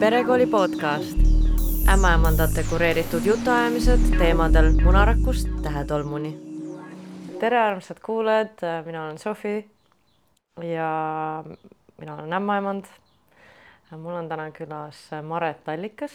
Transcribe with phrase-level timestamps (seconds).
[0.00, 1.18] perekooli podcast,
[1.92, 6.38] ämmaemandate kureeritud jutuajamised teemadel munarakust tähetolmuni.
[7.40, 9.70] tere, armsad kuulajad, mina olen Sofi
[10.62, 11.44] ja
[11.98, 12.84] mina olen ämmaemand.
[13.90, 16.12] mul on täna külas Maret Allikas,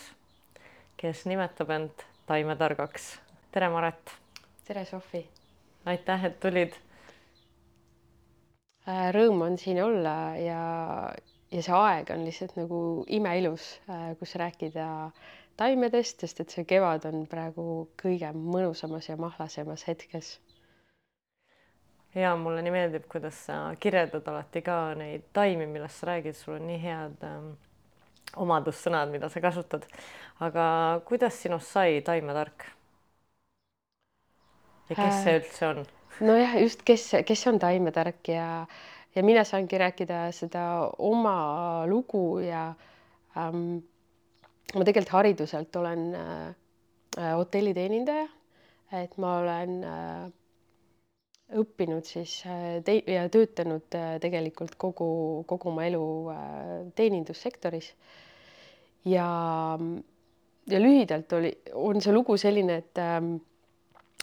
[0.97, 1.91] kes nimetab end
[2.25, 3.19] taimetargaks.
[3.51, 4.11] tere, Maret.
[4.67, 5.29] tere, Sofi.
[5.85, 6.73] aitäh, et tulid.
[8.87, 10.61] Äh, rõõm on siin olla ja
[11.55, 12.79] ja see aeg on lihtsalt nagu
[13.15, 14.87] imeilus, äh, kus rääkida
[15.59, 20.39] taimedest, sest et see kevad on praegu kõige mõnusamas ja mahlasemas hetkes.
[22.15, 26.57] ja mulle nii meeldib, kuidas sa kirjeldad alati ka neid taimi, millest sa räägid, sul
[26.57, 27.51] on nii head ähm,
[28.35, 29.87] omadussõnad, mida sa kasutad.
[30.39, 30.65] aga
[31.07, 32.67] kuidas sinust sai taimetark?
[34.89, 35.85] ja kes see äh, üldse on?
[36.19, 38.83] nojah, just kes, kes on taimetark ja äh,
[39.15, 40.63] ja mina saangi rääkida seda
[40.97, 41.35] oma
[41.87, 42.73] lugu ja
[43.37, 43.77] ähm,
[44.75, 48.27] ma tegelikult hariduselt olen äh, hotelliteenindaja,
[49.01, 50.31] et ma olen äh,
[51.61, 55.07] õppinud siis äh, te- ja töötanud äh, tegelikult kogu,
[55.47, 56.39] kogu oma elu äh,
[56.97, 57.91] teenindussektoris.
[59.05, 59.27] ja,
[60.67, 63.35] ja lühidalt oli, on see lugu selline, et ähm,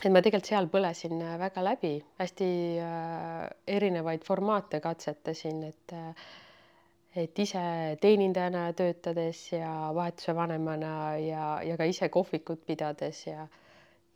[0.00, 2.48] et ma tegelikult seal põlesin äh, väga läbi, hästi
[2.82, 6.30] äh, erinevaid formaate katsetasin, et äh,
[7.22, 7.60] et ise
[8.00, 13.44] teenindajana töötades ja vahetuse vanemana ja, ja ka ise kohvikut pidades ja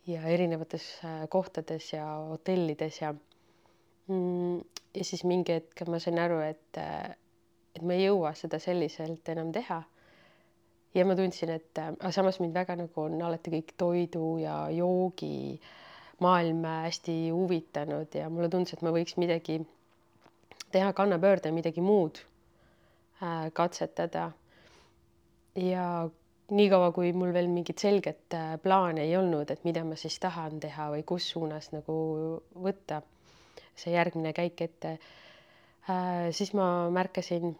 [0.07, 0.85] ja erinevates
[1.29, 3.11] kohtades ja hotellides ja
[4.07, 4.57] mm,
[4.95, 9.51] ja siis mingi hetk ma sain aru, et et ma ei jõua seda selliselt enam
[9.53, 9.83] teha.
[10.97, 15.35] Ja ma tundsin, et aga samas mind väga nagu on alati kõik toidu ja joogi
[15.55, 15.75] äh,
[16.23, 19.59] maailm hästi huvitanud ja mulle tundus, et ma võiks midagi
[20.73, 22.21] teha kannapöörde, midagi muud
[23.21, 24.31] äh, katsetada.
[25.57, 26.09] ja
[26.53, 30.59] niikaua, kui mul veel mingit selget äh, plaani ei olnud, et mida ma siis tahan
[30.63, 31.95] teha või kus suunas nagu
[32.53, 33.01] võtta
[33.77, 34.97] see järgmine käik ette,
[35.89, 37.51] äh, siis ma märkasin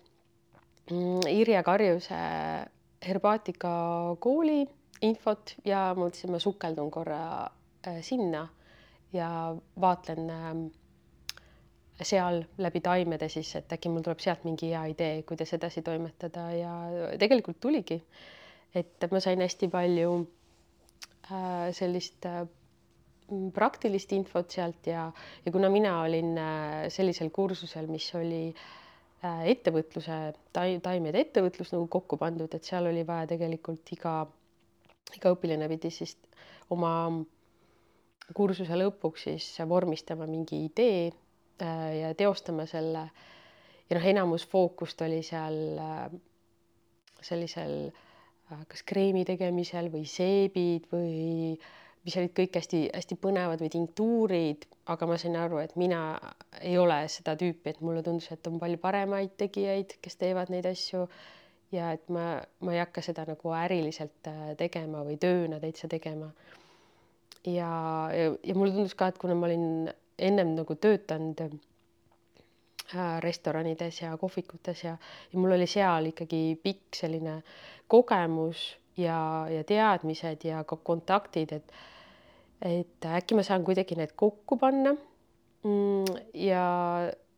[0.90, 2.22] mm, Irja Karjuse
[3.08, 3.70] herbaatika
[4.20, 4.66] kooli
[5.02, 7.22] infot ja mõtlesin, ma sukeldun korra
[7.88, 8.48] Äh, sinna
[9.14, 10.64] ja vaatlen ähm,
[12.02, 16.48] seal läbi taimede siis, et äkki mul tuleb sealt mingi hea idee, kuidas edasi toimetada
[16.58, 16.74] ja
[17.22, 18.02] tegelikult tuligi.
[18.76, 20.12] et ma sain hästi palju
[21.32, 22.44] äh, sellist äh,
[23.54, 25.08] praktilist infot sealt ja,
[25.46, 26.36] ja kuna mina olin
[26.94, 28.54] sellisel kursusel, mis oli
[29.24, 30.18] ettevõtluse
[30.54, 34.20] tai-, taimede ettevõtlus nagu kokku pandud, et seal oli vaja tegelikult iga,
[35.18, 36.14] iga õpilane pidi siis
[36.74, 36.92] oma
[38.36, 41.08] kursuse lõpuks siis vormistama mingi idee
[41.64, 43.08] äh, ja teostama selle.
[43.90, 46.12] ja noh, enamus fookust oli seal äh,
[47.22, 51.58] sellisel äh, kas kreemi tegemisel või seebid või
[52.08, 54.64] mis olid kõik hästi-hästi põnevad või tinktuurid,
[54.94, 56.02] aga ma sain aru, et mina
[56.62, 60.70] ei ole seda tüüpi, et mulle tundus, et on palju paremaid tegijaid, kes teevad neid
[60.70, 61.04] asju
[61.76, 66.32] ja et ma, ma ei hakka seda nagu äriliselt tegema või tööna täitsa tegema.
[67.44, 67.72] Ja,
[68.16, 74.16] ja, ja mulle tundus ka, et kuna ma olin ennem nagu töötanud äh, restoranides ja
[74.20, 74.96] kohvikutes ja,
[75.34, 77.42] ja mul oli seal ikkagi pikk selline
[77.92, 79.20] kogemus ja,
[79.52, 81.78] ja teadmised ja ka kontaktid, et
[82.62, 84.96] et äkki ma saan kuidagi need kokku panna.
[85.68, 86.66] Mm, ja,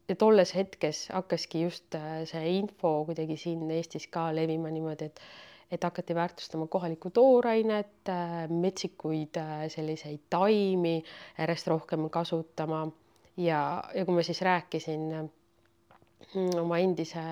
[0.10, 5.22] ja tolles hetkes hakkaski just äh, see info kuidagi siin Eestis ka levima niimoodi, et
[5.70, 11.04] et hakati väärtustama kohalikku toorainet, äh, metsikuid äh, selliseid taimi
[11.38, 12.88] järjest rohkem kasutama
[13.38, 15.06] ja, ja kui ma siis rääkisin
[16.34, 17.24] mm, oma endise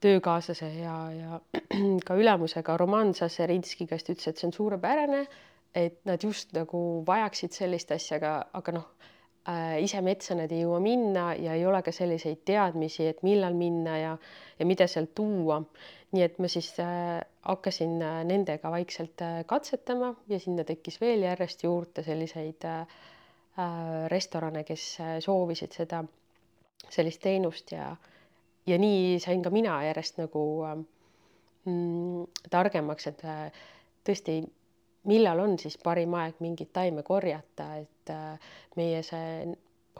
[0.00, 1.40] töökaaslase ja, ja
[2.06, 5.24] ka ülemusega Roman Saserinskiga, siis ta ütles, et see on suurepärane,
[5.74, 8.86] et nad just nagu vajaksid sellist asja, aga, aga noh
[9.48, 13.54] äh,, ise metsa nad ei jõua minna ja ei ole ka selliseid teadmisi, et millal
[13.58, 14.16] minna ja,
[14.58, 15.60] ja mida sealt tuua.
[16.14, 21.26] Nii et ma siis äh, hakkasin äh, nendega vaikselt äh, katsetama ja sinna tekkis veel
[21.26, 22.68] järjest juurde selliseid
[24.12, 24.82] restorane, kes
[25.24, 26.02] soovisid seda,
[26.92, 27.86] sellist teenust ja,
[28.68, 30.42] ja nii sain ka mina järjest nagu
[31.64, 33.24] mm, targemaks, et
[34.04, 34.34] tõesti,
[35.06, 38.12] millal on siis parim aeg mingit taime korjata, et
[38.76, 39.46] meie see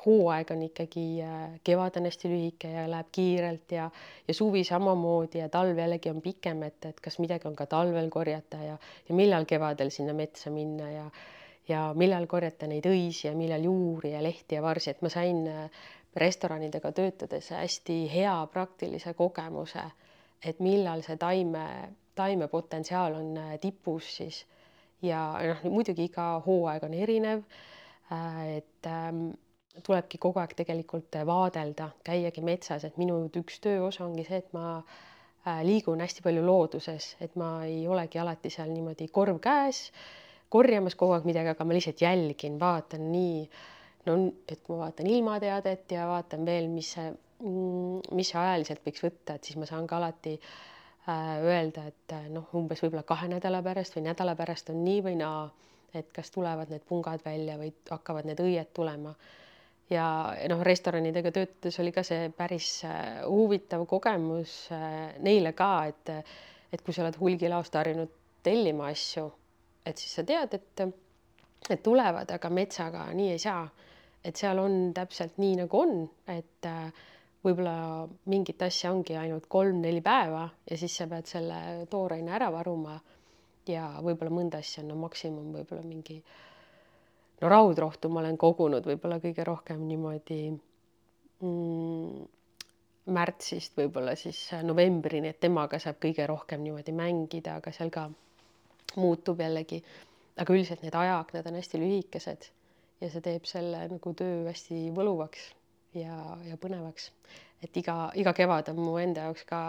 [0.05, 3.88] hooaeg on ikkagi, äh, kevad on hästi lühike ja läheb kiirelt ja,
[4.29, 8.11] ja suvi samamoodi ja talv jällegi on pikem, et, et kas midagi on ka talvel
[8.12, 8.76] korjata ja,
[9.08, 11.05] ja millal kevadel sinna metsa minna ja,
[11.69, 15.47] ja millal korjata neid õisi ja millal juuri ja lehti ja varsi, et ma sain
[15.49, 15.85] äh,
[16.17, 19.85] restoranidega töötades hästi hea praktilise kogemuse,
[20.44, 21.67] et millal see taime
[22.17, 24.47] taime potentsiaal on tipus, siis
[25.05, 25.21] ja
[25.51, 27.43] noh, muidugi iga hooaeg on erinev.
[28.57, 29.31] et ähm,
[29.85, 34.79] tulebki kogu aeg tegelikult vaadelda, käiagi metsas, et minu üks tööosa ongi see, et ma
[35.67, 39.91] liigun hästi palju looduses, et ma ei olegi alati seal niimoodi korv käes
[40.49, 43.43] korjamas kogu aeg midagi, aga ma lihtsalt jälgin, vaatan nii,
[44.07, 44.17] no
[44.49, 47.11] et ma vaatan ilmateadet ja vaatan veel, mis see,
[47.43, 50.51] mm, mis see ajaliselt võiks võtta, et siis ma saan ka alati äh,
[51.14, 55.17] öelda, et äh, noh, umbes võib-olla kahe nädala pärast või nädala pärast on nii või
[55.20, 55.47] naa,
[55.94, 59.14] et kas tulevad need pungad välja või hakkavad need õied tulema.
[59.91, 60.05] ja
[60.50, 64.69] noh, restoranidega töötades oli ka see päris äh, huvitav kogemus
[65.23, 66.14] neile ka, et
[66.73, 68.11] et kui sa oled hulgilaost harjunud
[68.43, 69.31] tellima asju
[69.87, 70.82] et siis sa tead, et,
[71.70, 73.67] et tulevad, aga metsaga nii ei saa.
[74.26, 77.05] et seal on täpselt nii, nagu on, et äh,
[77.47, 81.59] võib-olla mingit asja ongi ainult kolm-neli päeva ja siis sa pead selle
[81.91, 82.99] tooraine ära varuma.
[83.67, 86.21] ja võib-olla mõnda asja on no maksimum võib-olla mingi
[87.41, 92.27] no raudrohtu ma olen kogunud võib-olla kõige rohkem niimoodi mm,
[93.17, 98.09] märtsist võib-olla siis novembrini, et temaga saab kõige rohkem niimoodi mängida, aga seal ka
[98.97, 99.83] muutub jällegi.
[100.37, 102.51] aga üldiselt need ajaaknad on hästi lühikesed
[103.01, 105.53] ja see teeb selle nagu töö hästi võluvaks
[105.97, 107.11] ja, ja põnevaks.
[107.65, 109.61] et iga, iga kevad on mu enda jaoks ka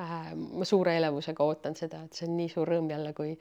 [0.00, 3.34] äh,, ma suure elevusega ootan seda, et see on nii suur rõõm jälle, kui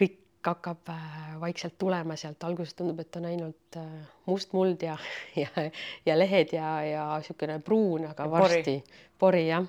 [0.00, 3.90] kõik hakkab äh, vaikselt tulema sealt, alguses tundub, et on ainult äh,
[4.26, 4.96] must muld ja,
[5.42, 5.68] ja,
[6.06, 9.68] ja lehed ja, ja niisugune pruun, aga ja varsti pori, pori jah.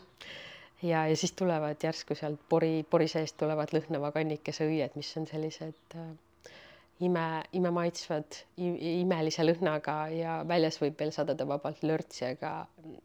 [0.82, 5.28] Ja, ja siis tulevad järsku sealt pori, pori seest tulevad lõhnava kannikese õied, mis on
[5.30, 6.08] sellised äh,
[7.02, 7.26] ime,
[7.58, 12.54] imemaitsvad, imelise lõhnaga ja väljas võib veel sadada vabalt lörtsi, aga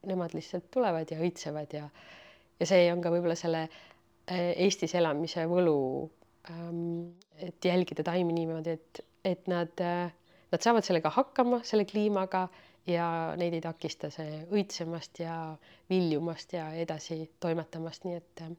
[0.06, 1.88] nemad lihtsalt tulevad ja õitsevad ja
[2.60, 5.78] ja see on ka võib-olla selle äh, Eestis elamise võlu
[6.50, 10.08] ähm,, et jälgida taimi niimoodi, et, et nad äh,,
[10.52, 12.46] nad saavad sellega hakkama, selle kliimaga
[12.88, 15.36] ja neid ei takista see õitsemast ja
[15.90, 18.54] viljumast ja edasi toimetamast, nii et äh,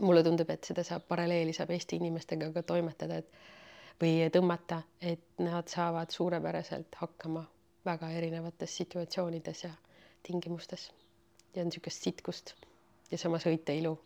[0.00, 3.55] mulle tundub, et seda saab paralleeli saab Eesti inimestega ka toimetada, et
[4.00, 7.44] või tõmmata, et nad saavad suurepäraselt hakkama
[7.86, 9.70] väga erinevates situatsioonides ja
[10.26, 10.90] tingimustes
[11.54, 12.54] ja on niisugust sitkust
[13.10, 13.96] ja samas õiteilu.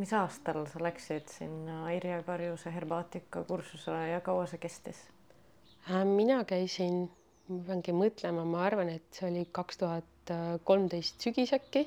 [0.00, 5.02] mis aastal sa läksid sinna Irja Karjuse herbaatika kursusele ja kaua see kestis?
[5.90, 7.10] Äh, mina käisin,
[7.48, 10.32] ma peangi mõtlema, ma arvan, et see oli kaks tuhat
[10.64, 11.84] kolmteist sügis äkki.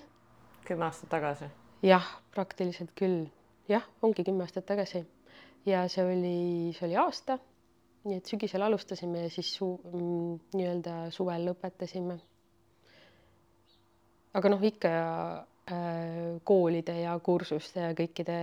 [0.65, 1.49] kümme aastat tagasi?
[1.81, 3.25] jah, praktiliselt küll,
[3.67, 5.03] jah, ongi kümme aastat tagasi
[5.65, 6.38] ja see oli,
[6.77, 7.39] see oli aasta.
[8.04, 12.18] nii et sügisel alustasime ja siis su mm, nii-öelda suvel lõpetasime.
[14.33, 14.92] aga noh, ikka
[15.71, 18.39] äh, koolide ja kursuste ja kõikide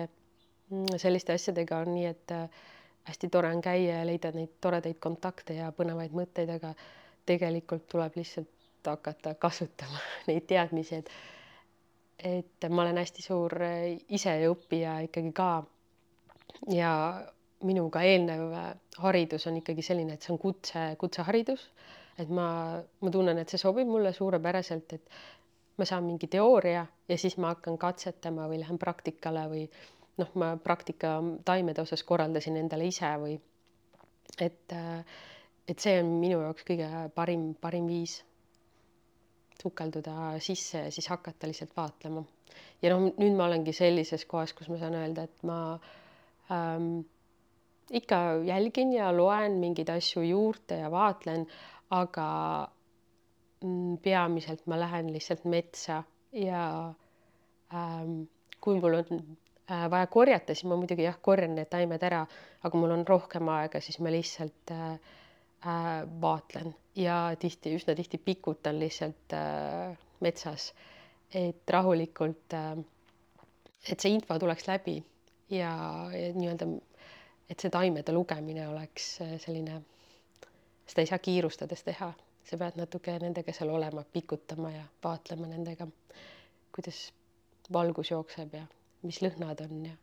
[0.70, 2.62] mm, selliste asjadega on nii, et äh,
[3.10, 6.72] hästi tore on käia ja leida neid toredaid kontakte ja põnevaid mõtteid, aga
[7.28, 8.56] tegelikult tuleb lihtsalt
[8.86, 10.00] hakata kasutama
[10.30, 11.12] neid teadmisi, et
[12.20, 13.54] et ma olen hästi suur
[14.12, 15.62] iseõppija ikkagi ka.
[16.68, 16.92] Ja
[17.64, 18.54] minuga eelnev
[19.04, 21.68] haridus on ikkagi selline, et see on kutse, kutseharidus.
[22.20, 22.46] et ma,
[23.00, 25.20] ma tunnen, et see sobib mulle suurepäraselt, et
[25.80, 29.62] ma saan mingi teooria ja siis ma hakkan katsetama või lähen praktikale või
[30.20, 31.14] noh, ma praktika
[31.48, 33.38] taimede osas korraldasin endale ise või
[34.40, 34.74] et,
[35.68, 38.18] et see on minu jaoks kõige parim, parim viis
[39.60, 42.24] sukelduda sisse ja siis hakata lihtsalt vaatlema.
[42.82, 45.58] ja noh, nüüd ma olengi sellises kohas, kus ma saan öelda, et ma
[46.50, 46.90] ähm,
[47.90, 51.46] ikka jälgin ja loen mingeid asju juurde ja vaatlen,
[51.90, 52.28] aga
[53.64, 56.02] mm, peamiselt ma lähen lihtsalt metsa
[56.32, 56.64] ja
[57.74, 58.22] ähm,
[58.60, 59.24] kui mul on
[59.70, 62.24] Äh, vaja korjata, siis ma muidugi jah, korjan need taimed ära,
[62.66, 65.12] aga mul on rohkem aega, siis ma lihtsalt äh,
[65.62, 65.90] äh,
[66.24, 69.92] vaatlen ja tihti, üsna tihti pikutan lihtsalt äh,
[70.26, 70.72] metsas,
[71.30, 72.82] et rahulikult äh,,
[73.86, 74.96] et see info tuleks läbi
[75.50, 75.70] ja,
[76.14, 76.66] ja nii-öelda,
[77.50, 79.80] et see taimede lugemine oleks äh, selline,
[80.86, 82.12] seda ei saa kiirustades teha,
[82.44, 85.88] sa pead natuke nendega seal olema, pikutama ja vaatlema nendega,
[86.74, 87.10] kuidas
[87.72, 88.66] valgus jookseb ja
[89.02, 89.98] mis lõhnad on ja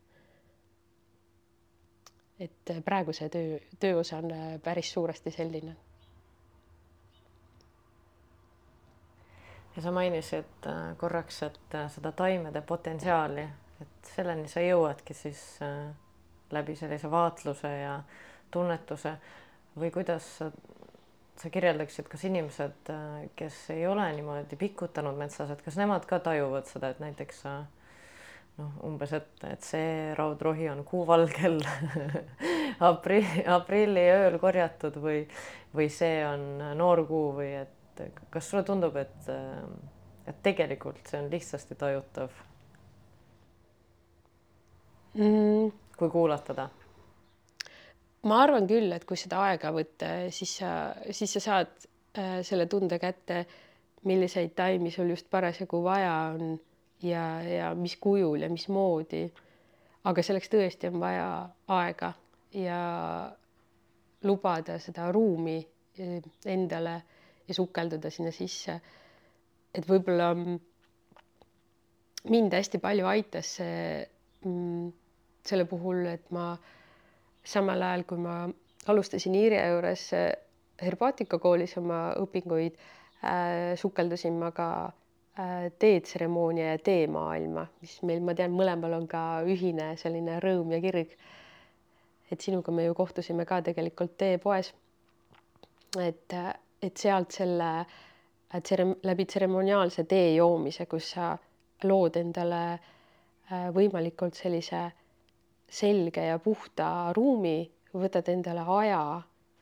[2.40, 5.76] et praegu see töö, tööosa on äh, päris suuresti selline.
[9.76, 13.44] ja sa mainisid äh, korraks, et äh, seda taimede potentsiaali,
[13.82, 15.42] et selleni sa jõuadki siis
[16.50, 17.94] läbi sellise vaatluse ja
[18.50, 19.14] tunnetuse.
[19.78, 20.50] Või kuidas sa,
[21.38, 22.92] sa kirjeldaksid, kas inimesed,
[23.38, 27.54] kes ei ole niimoodi pikutanud metsas, et kas nemad ka tajuvad seda, et näiteks sa
[28.58, 31.60] noh, umbes ette, et see raudrohi on kuuvalgel
[32.90, 35.22] aprilli, aprilli ööl korjatud või,
[35.76, 39.30] või see on noorkuu või et kas sulle tundub, et,
[40.26, 42.34] et tegelikult see on lihtsasti tajutav
[45.18, 45.72] mm.?
[45.98, 46.68] kui kuulatada
[48.26, 50.70] ma arvan küll, et kui seda aega võtta, siis sa,
[51.14, 53.44] siis sa saad äh, selle tunde kätte,
[54.08, 56.54] milliseid taimi sul just parasjagu vaja on
[57.02, 59.26] ja, ja mis kujul ja mismoodi.
[60.08, 61.26] aga selleks tõesti on vaja
[61.74, 62.12] aega
[62.54, 62.78] ja
[64.24, 65.58] lubada seda ruumi
[65.98, 66.94] e, endale
[67.48, 68.80] ja sukelduda sinna sisse.
[69.74, 70.30] et võib-olla
[72.30, 74.06] mind hästi palju aitas see
[74.44, 74.88] mm,
[75.48, 76.52] selle puhul, et ma
[77.48, 78.36] samal ajal, kui ma
[78.88, 80.30] alustasin Iire juures äh,
[80.82, 88.54] herbaatikakoolis oma õpinguid äh,, sukeldusin ma ka äh, teetseremoonia ja teemaailma, mis meil, ma tean,
[88.56, 91.16] mõlemal on ka ühine selline rõõm ja kirg.
[92.30, 94.74] et sinuga me ju kohtusime ka tegelikult teepoes.
[95.98, 96.34] et,
[96.82, 97.72] et sealt selle
[98.60, 101.36] tserem-, läbi tseremoniaalse tee joomise, kus sa
[101.84, 104.92] lood endale äh, võimalikult sellise äh,
[105.68, 109.00] selge ja puhta ruumi, võtad endale aja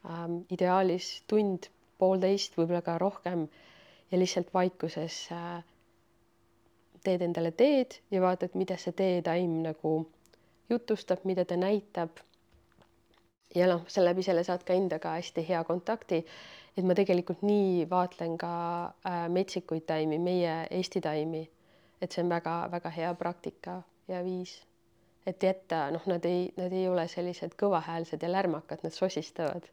[0.07, 3.47] ähm,, ideaalis tund, poolteist, võib-olla ka rohkem
[4.11, 5.63] ja lihtsalt vaikuses äh,
[7.07, 9.97] teed endale teed ja vaatad, mida see teetaim nagu
[10.71, 12.23] jutustab, mida ta näitab.
[13.55, 16.25] ja noh, selle läbi selle saad ka endaga hästi hea kontakti.
[16.77, 18.53] et ma tegelikult nii vaatlen ka
[18.85, 21.49] äh, metsikuid taimi, meie Eesti taimi.
[22.01, 24.61] et see on väga-väga hea praktika ja viis
[25.27, 29.67] et jätta, noh, nad ei, nad ei ole sellised kõvahäälsed ja lärmakad, nad sosistavad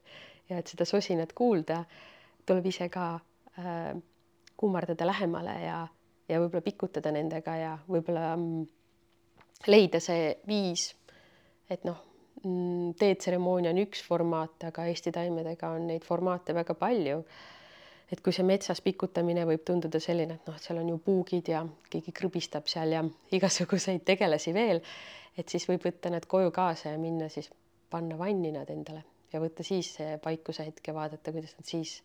[0.50, 1.84] ja et seda sosinat kuulda,
[2.46, 3.14] tuleb ise ka
[3.58, 3.94] äh,
[4.56, 5.78] kummardada lähemale ja,
[6.28, 8.66] ja võib-olla pikutada nendega ja võib-olla mm,
[9.70, 10.90] leida see viis,
[11.70, 12.00] et noh
[12.42, 17.24] mm,, teetseremoonia on üks formaat, aga Eesti taimedega on neid formaate väga palju.
[18.12, 21.64] et kui see metsas pikutamine võib tunduda selline, et noh, seal on ju puugid ja
[21.90, 23.00] keegi krõbistab seal ja
[23.32, 24.82] igasuguseid tegelasi veel
[25.38, 27.50] et siis võib võtta nad koju kaasa ja minna siis
[27.90, 29.90] panna vanni nad endale ja võtta siis
[30.22, 31.96] paikuse hetk ja vaadata, kuidas nad siis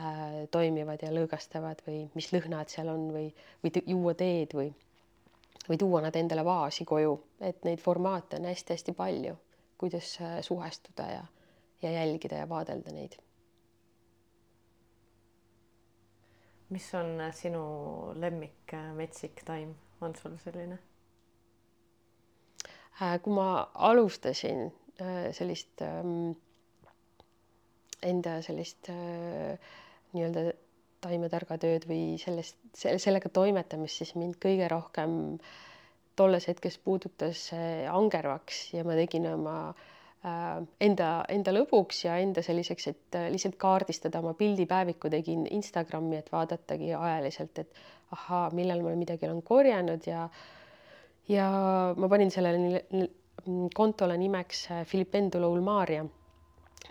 [0.00, 3.26] äh, toimivad ja lõõgastavad või mis lõhnad seal on või,
[3.64, 4.68] või juua teed või,
[5.68, 9.36] või tuua nad endale vaasi koju, et neid formaate on hästi-hästi palju,
[9.80, 11.26] kuidas äh, suhestuda ja,
[11.82, 13.20] ja jälgida ja vaadelda neid.
[16.72, 17.62] mis on sinu
[18.16, 20.78] lemmik äh, metsik taim, on sul selline?
[23.00, 24.66] Äh, kui ma alustasin
[25.00, 26.34] äh, sellist ähm,
[28.04, 29.56] enda sellist äh,
[30.12, 30.50] nii-öelda
[31.02, 35.14] taimetarga tööd või sellest, sellega toimetamist, siis mind kõige rohkem
[36.20, 37.46] tolles hetkes puudutas
[37.90, 39.56] angervaks ja ma tegin oma
[40.84, 46.92] enda, enda lõbuks ja enda selliseks, et lihtsalt kaardistada oma pildipäeviku tegin Instagrami, et vaadatagi
[46.94, 47.82] ajaliselt, et
[48.14, 50.44] ahaa, millal ma midagi olen korjanud ja äh,
[51.28, 51.46] ja
[51.96, 52.80] ma panin sellele
[53.74, 56.04] kontole nimeks äh, Filipendulo ulmaria,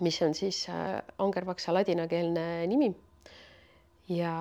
[0.01, 2.91] mis on siis äh, angervaksa ladinakeelne nimi.
[4.09, 4.33] ja,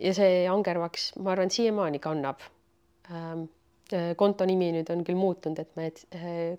[0.00, 2.40] ja see angervaks, ma arvan, siiamaani kannab.
[3.10, 3.46] Ähm,
[3.92, 5.88] äh, konto nimi nüüd on küll muutunud, et ma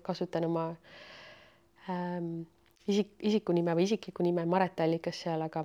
[0.04, 0.66] kasutan oma
[1.88, 2.44] ähm,
[2.86, 5.64] isik, isikunime või isiklikku nime Maret Allikas seal, aga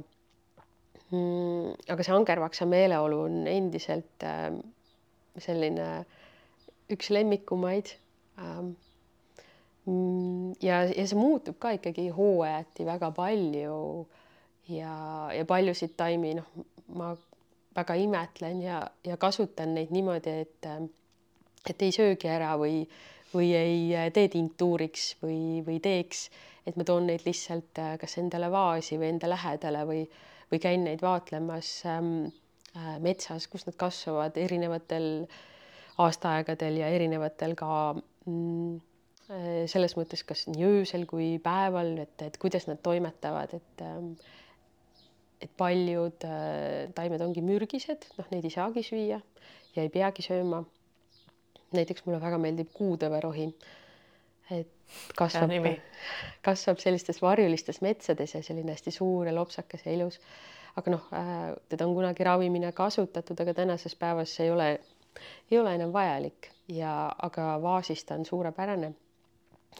[1.11, 4.53] mm, aga see angervaksa meeleolu on endiselt äh,
[5.37, 5.87] selline
[6.89, 7.93] üks lemmikumaid
[8.41, 8.73] ähm,.
[10.61, 13.79] ja, ja see muutub ka ikkagi hooajati väga palju
[14.69, 14.93] ja,
[15.33, 16.49] ja paljusid taimi, noh,
[16.97, 17.13] ma
[17.77, 20.67] väga imetlen ja, ja kasutan neid niimoodi, et,
[21.69, 22.83] et ei söögi ära või,
[23.33, 26.27] või ei tee tinktuuriks või, või teeks,
[26.67, 30.03] et ma toon neid lihtsalt kas endale vaasi või enda lähedale või,
[30.51, 32.48] või käin neid vaatlemas ähm, Äh,
[33.01, 35.25] metsas, kus nad kasvavad erinevatel
[35.99, 38.75] aastaaegadel ja erinevatel ka mm,
[39.29, 44.13] äh, selles mõttes, kas nii öösel kui päeval, et, et kuidas nad toimetavad, et ähm,
[45.39, 49.21] et paljud äh, taimed ongi mürgised, noh, neid ei saagi süüa
[49.75, 50.65] ja ei peagi sööma.
[51.71, 53.45] näiteks mulle väga meeldib kuutõverohi.
[54.51, 54.71] et
[55.15, 55.51] kasvab,
[56.47, 60.19] kasvab sellistes varjulistes metsades ja selline hästi suur ja lopsakas ja ilus
[60.79, 64.69] aga noh, äh, teda on kunagi ravimina kasutatud, aga tänases päevas see ei ole,
[65.51, 68.93] ei ole enam vajalik ja, aga vaasis ta on suurepärane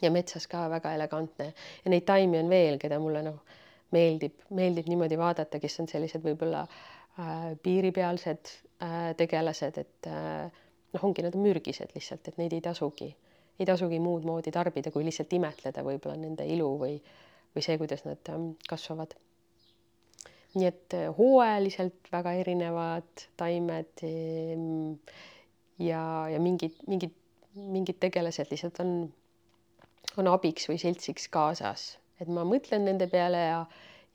[0.02, 1.52] ja metsas ka väga elegantne
[1.84, 3.40] ja neid taimi on veel, keda mulle noh,
[3.94, 8.52] meeldib, meeldib niimoodi vaadata, kes on sellised võib-olla äh, piiripealsed
[8.82, 10.60] äh, tegelased, et äh,
[10.94, 13.10] noh, ongi nad mürgised lihtsalt, et neid ei tasugi,
[13.58, 16.96] ei tasugi muud moodi tarbida, kui lihtsalt imetleda võib-olla nende ilu või,
[17.54, 19.16] või see, kuidas nad ähm, kasvavad.
[20.54, 24.94] Nii et äh, hooajaliselt väga erinevad taimed ehm,
[25.78, 26.02] ja,
[26.32, 27.14] ja mingid, mingid,
[27.54, 28.94] mingid tegelased lihtsalt on,
[30.18, 33.60] on abiks või seltsiks kaasas, et ma mõtlen nende peale ja,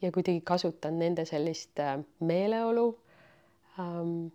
[0.03, 2.89] ja kuidagi kasutan nende sellist äh, meeleolu
[3.79, 4.27] ähm,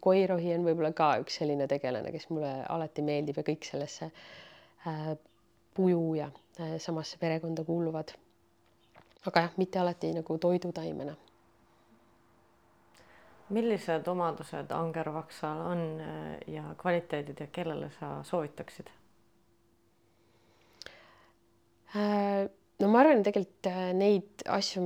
[0.00, 4.08] koirohi on võib-olla ka üks selline tegelane, kes mulle alati meeldib ja kõik sellesse
[4.88, 5.12] äh,
[5.76, 6.30] puju ja
[6.60, 8.14] äh, samasse perekonda kuuluvad.
[9.26, 11.14] aga jah, mitte alati nagu toidutaimena.
[13.52, 18.90] Millised omadused angervaksal on äh, ja kvaliteedid ja kellele sa soovitaksid
[21.96, 22.48] äh,?
[22.80, 24.82] no ma arvan, tegelikult äh, neid asju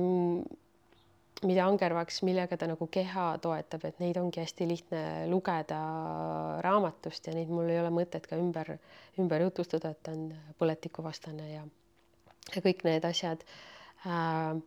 [1.45, 5.79] mida angervaks, millega ta nagu keha toetab, et neid ongi hästi lihtne lugeda
[6.65, 8.77] raamatust ja neid mul ei ole mõtet ka ümber,
[9.21, 11.67] ümber jutustada, et ta on põletikuvastane ja,
[12.55, 13.45] ja kõik need asjad
[14.05, 14.57] äh,.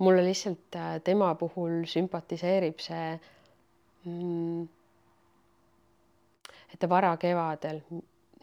[0.00, 3.08] Mulle lihtsalt äh, tema puhul sümpatiseerib see
[4.08, 4.62] mm,,
[6.72, 7.82] et ta varakevadel,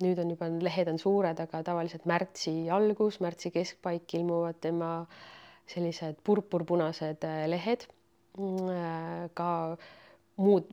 [0.03, 4.91] nüüd on juba lehed on suured, aga tavaliselt märtsi algus, märtsi keskpaik ilmuvad tema
[5.67, 7.87] sellised purpurpunased äh, lehed,
[8.37, 9.53] mm, äh, ka
[10.37, 10.69] muud,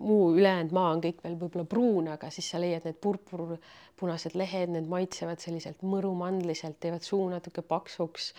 [0.00, 4.72] muu ülejäänud maa on kõik veel võib-olla pruun, aga siis sa leiad need purpurpunased lehed,
[4.72, 8.30] need maitsevad selliselt mõrumandliselt, teevad suu natuke paksuks.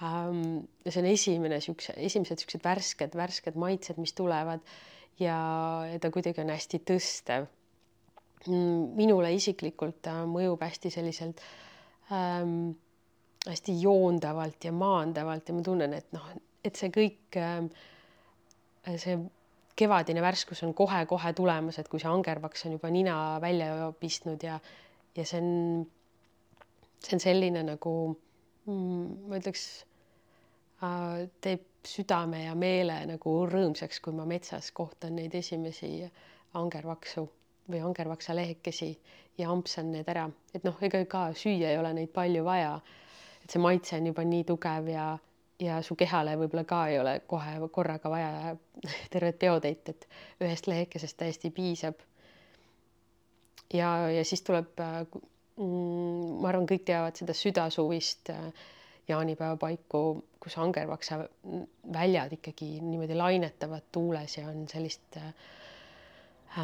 [0.00, 4.64] See on esimene siukse, esimesed siuksed värsked, värsked maitsed, mis tulevad
[5.22, 5.36] ja,
[5.86, 7.46] ja ta kuidagi on hästi tõstev.
[8.44, 11.40] Minule isiklikult mõjub hästi selliselt
[12.12, 12.74] ähm,
[13.46, 16.26] hästi joondavalt ja maandavalt ja ma tunnen, et noh,
[16.64, 17.70] et see kõik, ähm,
[19.00, 19.16] see
[19.76, 24.58] kevadine värskus on kohe-kohe tulemas, et kui see angervaks on juba nina välja pistnud ja,
[25.16, 25.86] ja see on,
[26.98, 27.94] see on selline nagu
[28.66, 29.64] ma ütleks,
[30.82, 35.98] äh, teeb südame ja meele nagu rõõmsaks, kui ma metsas kohtan neid esimesi
[36.56, 37.26] angervaksu
[37.70, 38.90] või angervaksa lehekesi
[39.38, 42.78] ja ampsan need ära, et noh, ega ka süüa ei ole neid palju vaja
[43.44, 45.04] et see maitse on juba nii tugev ja,
[45.60, 48.54] ja su kehale võib-olla ka ei ole kohe korraga vaja
[49.12, 50.08] tervet peotäit, et
[50.40, 52.00] ühest lehekesest täiesti piisab.
[53.72, 54.80] ja, ja siis tuleb
[55.56, 58.46] mm,, ma arvan, kõik teavad seda südasuvist äh,
[59.08, 61.20] jaanipäeva paiku, kus angervaksa
[61.92, 65.34] väljad ikkagi niimoodi lainetavad tuules ja on sellist äh,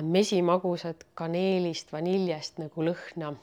[0.03, 3.35] mesimagusat kaneelist, vaniljest nagu lõhna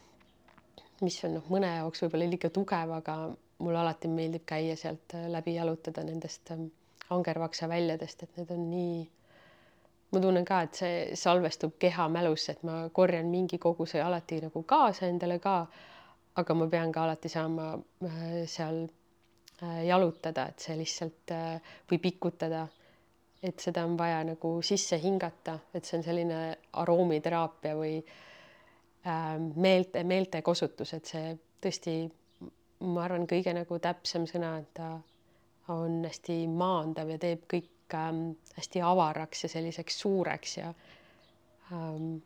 [1.05, 3.17] mis on noh, mõne jaoks võib-olla liiga tugev, aga
[3.62, 6.51] mulle alati meeldib käia sealt äh, läbi jalutada nendest
[7.13, 9.05] angervaksa väljadest, et need on nii.
[10.12, 14.63] Ma tunnen ka, et see salvestub keha mälusse, et ma korjan mingi koguse alati nagu
[14.63, 15.65] kaasa endale ka.
[16.38, 17.72] aga ma pean ka alati saama
[18.06, 18.84] äh, seal
[19.63, 21.34] äh, jalutada, et see lihtsalt
[21.91, 22.67] või pikutada.
[23.43, 26.39] et seda on vaja nagu sisse hingata, et see on selline
[26.74, 28.00] aroomiteraapiya või
[29.08, 31.28] Ähm, meelte, meeltekosutus, et see
[31.63, 31.93] tõesti,
[32.84, 34.89] ma arvan, kõige nagu täpsem sõna, et ta
[35.72, 40.73] on hästi maandav ja teeb kõik ähm, hästi avaraks ja selliseks suureks ja
[41.71, 42.17] ähm,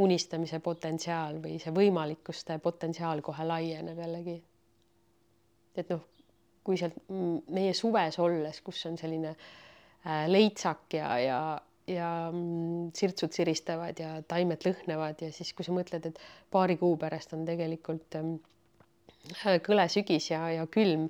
[0.00, 4.36] unistamise potentsiaal või see võimalikkuste potentsiaal kohe laieneb jällegi.
[5.76, 6.06] et noh,
[6.64, 11.40] kui sealt meie suves olles, kus on selline äh, leitsak ja, ja
[11.90, 16.20] ja mm, sirtsud siristavad ja taimed lõhnevad ja siis, kui sa mõtled, et
[16.52, 18.36] paari kuu pärast on tegelikult ähm,
[19.66, 21.08] kõle sügis ja, ja külm,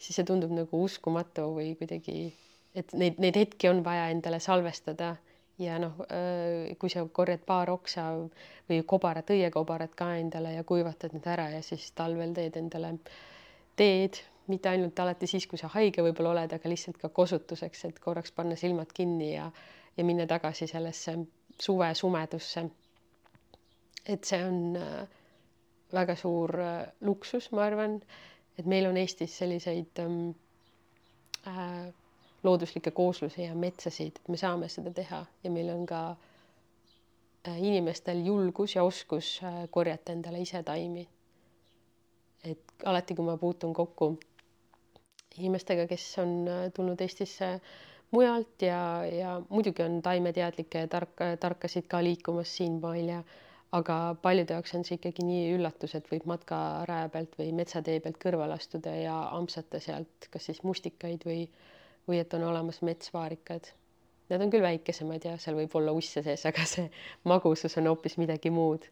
[0.00, 2.30] siis see tundub nagu uskumatu või kuidagi,
[2.74, 5.14] et neid, neid hetki on vaja endale salvestada
[5.60, 8.06] ja noh, äh, kui sa korjad paar oksa
[8.70, 12.94] või kobarat, õiekobarat ka endale ja kuivatad need ära ja siis talvel teed endale
[13.76, 18.00] teed, mitte ainult alati siis, kui sa haige võib-olla oled, aga lihtsalt ka kosutuseks, et
[18.02, 19.50] korraks panna silmad kinni ja
[19.96, 21.18] ja minna tagasi sellesse
[21.60, 22.70] suve sumedusse.
[24.08, 25.08] et see on äh,
[25.92, 28.00] väga suur äh, luksus, ma arvan,
[28.60, 30.30] et meil on Eestis selliseid ähm,
[31.48, 31.88] äh,
[32.44, 36.00] looduslikke kooslusi ja metsasid, et me saame seda teha ja meil on ka
[37.48, 41.06] äh, inimestel julgus ja oskus äh, korjata endale ise taimi.
[42.44, 44.14] et alati, kui ma puutun kokku
[45.38, 47.60] inimestega, kes on äh, tulnud Eestisse äh,
[48.10, 53.20] mujalt ja, ja muidugi on taimeteadlikke tarka, tarkasid ka liikumas siinpool ja
[53.76, 58.18] aga paljude jaoks on see ikkagi nii üllatus, et võib matkaraja pealt või metsatee pealt
[58.22, 61.44] kõrvale astuda ja ampsata sealt kas siis mustikaid või,
[62.08, 63.70] või et on olemas metsvaarikad.
[64.30, 66.88] Nad on küll väikesemad ja seal võib olla usse sees, aga see
[67.30, 68.86] magusus on hoopis midagi muud.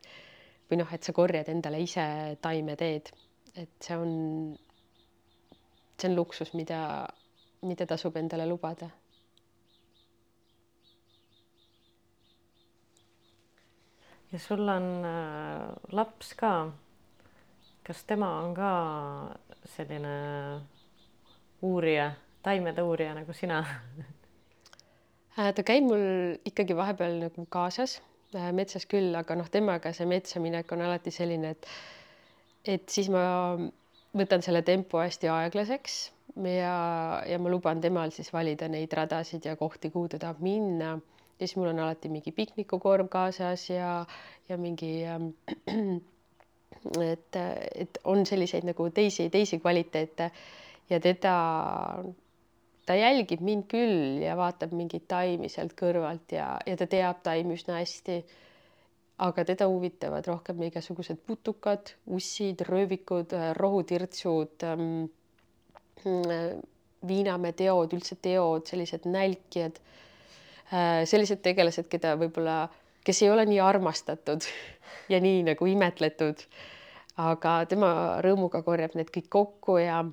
[0.69, 2.03] või noh, et sa korjad endale ise
[2.45, 3.07] taimeteed,
[3.57, 4.11] et see on,
[5.97, 6.81] see on luksus, mida,
[7.65, 8.91] mida tasub endale lubada
[14.33, 16.73] ja sul on äh, laps ka.
[17.83, 18.71] kas tema on ka
[19.65, 20.61] selline
[21.65, 22.11] uurija,
[22.45, 23.63] taimede uurija nagu sina
[25.39, 27.99] äh, ta käib mul ikkagi vahepeal nagu kaasas
[28.37, 31.73] äh, metsas küll, aga noh, temaga see metsa minek on alati selline, et
[32.69, 33.23] et siis ma
[34.19, 35.95] võtan selle tempo hästi aeglaseks
[36.45, 36.75] ja,
[37.25, 40.99] ja ma luban temal siis valida neid radasid ja kohti, kuhu ta tahab minna
[41.39, 44.05] ja siis mul on alati mingi piknikukorv kaasas ja,
[44.49, 45.29] ja mingi ähm,
[47.13, 47.37] et,
[47.75, 50.31] et on selliseid nagu teisi, teisi kvaliteete
[50.91, 51.35] ja teda,
[52.87, 57.59] ta jälgib mind küll ja vaatab mingeid taimi sealt kõrvalt ja, ja ta teab taimi
[57.59, 58.23] üsna hästi.
[59.19, 65.09] aga teda huvitavad rohkem igasugused putukad, ussid, röövikud, rohutirtsud ähm,,
[67.09, 70.08] viinamäe teod, üldse teod, sellised nälkijad Äh,
[70.71, 72.67] sellised tegelased, keda võib-olla,
[73.07, 74.45] kes ei ole nii armastatud
[75.13, 76.45] ja nii nagu imetletud.
[77.19, 77.91] aga tema
[78.23, 80.05] rõõmuga korjab need kõik kokku ja,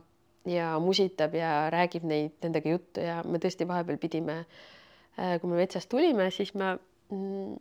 [0.50, 4.40] ja musitab ja räägib neid, nendega juttu ja me tõesti vahepeal pidime,
[5.20, 6.74] äh, kui me metsast tulime, siis ma
[7.12, 7.60] mm,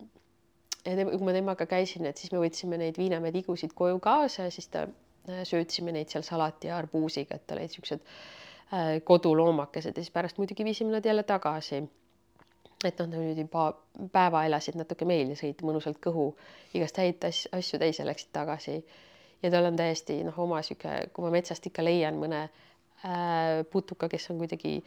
[0.85, 4.71] kui ma temaga käisin, et siis me võtsime neid Viinamäe tigusid koju kaasa ja siis
[4.73, 8.09] ta äh, söötsime neid seal salati ja arbuusiga, et olid siuksed
[9.05, 11.83] koduloomakesed ja siis pärast muidugi viisime nad jälle tagasi
[12.89, 13.69] et noh, nüüd juba
[14.13, 16.29] päeva elasid natuke meil ja sõid mõnusalt kõhu
[16.77, 18.83] igast häid asju täis ja läksid tagasi.
[19.43, 24.09] ja tal on täiesti noh, oma sihuke, kui ma metsast ikka leian mõne äh, putuka,
[24.09, 24.77] kes on kuidagi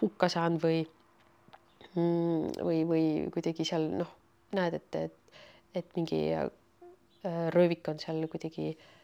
[0.00, 0.84] hukka saanud või
[1.94, 4.14] mm, või, või kuidagi seal noh,
[4.56, 5.42] näed, et, et,
[5.82, 6.48] et mingi äh,
[7.54, 8.97] röövik on seal kuidagi äh,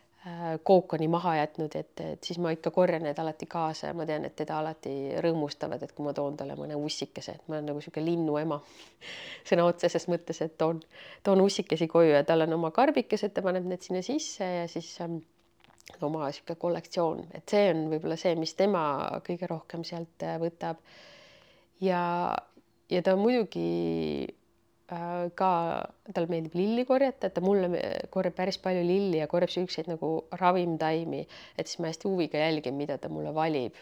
[0.64, 4.24] kookoni maha jätnud, et, et siis ma ikka korjan need alati kaasa ja ma tean,
[4.24, 4.92] et teda alati
[5.24, 8.58] rõõmustavad, et kui ma toon talle mõne ussikese, et ma olen nagu niisugune linnuema
[9.50, 10.80] sõna otseses mõttes, et toon,
[11.26, 14.88] toon ussikesi koju ja tal on oma karbikesed, ta paneb need sinna sisse ja siis
[15.04, 15.18] ähm,
[16.00, 18.86] oma niisugune kollektsioon, et see on võib-olla see, mis tema
[19.28, 20.80] kõige rohkem sealt äh, võtab.
[21.84, 22.00] ja,
[22.88, 23.68] ja ta muidugi
[24.24, 24.43] Äh,
[25.38, 25.50] ka
[26.12, 27.80] talle meeldib lilli korjata, et ta mulle
[28.14, 31.24] korjab päris palju lilli ja korjab siukseid nagu ravimtaimi,
[31.58, 33.74] et siis ma hästi huviga jälgin, mida ta mulle valib.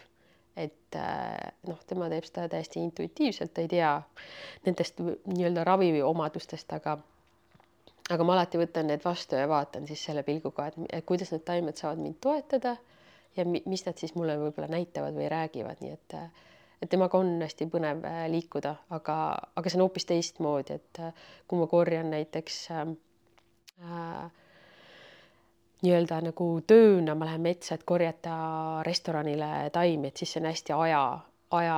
[0.53, 3.95] et äh, noh, tema teeb seda täiesti intuitiivselt, ta ei tea
[4.67, 6.99] nendest nii-öelda raviomadustest, aga
[8.13, 11.79] aga ma alati võtan need vastu ja vaatan siis selle pilguga, et kuidas need taimed
[11.79, 12.75] saavad mind toetada
[13.33, 16.43] ja mis nad siis mulle võib-olla näitavad või räägivad, nii et äh,
[16.83, 19.17] et temaga on hästi põnev äh, liikuda, aga,
[19.55, 22.95] aga see on hoopis teistmoodi, et äh, kui ma korjan näiteks ähm,
[23.79, 24.25] äh,
[25.83, 28.35] nii-öelda nagu tööna, ma lähen metsa, et korjata
[28.87, 31.03] restoranile taimi, et siis see on hästi aja,
[31.59, 31.77] aja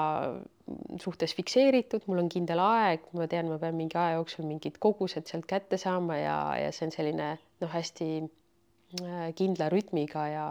[1.02, 5.30] suhtes fikseeritud, mul on kindel aeg, ma tean, ma pean mingi aja jooksul mingid kogused
[5.30, 7.30] sealt kätte saama ja, ja see on selline
[7.62, 10.48] noh, hästi äh, kindla rütmiga ja,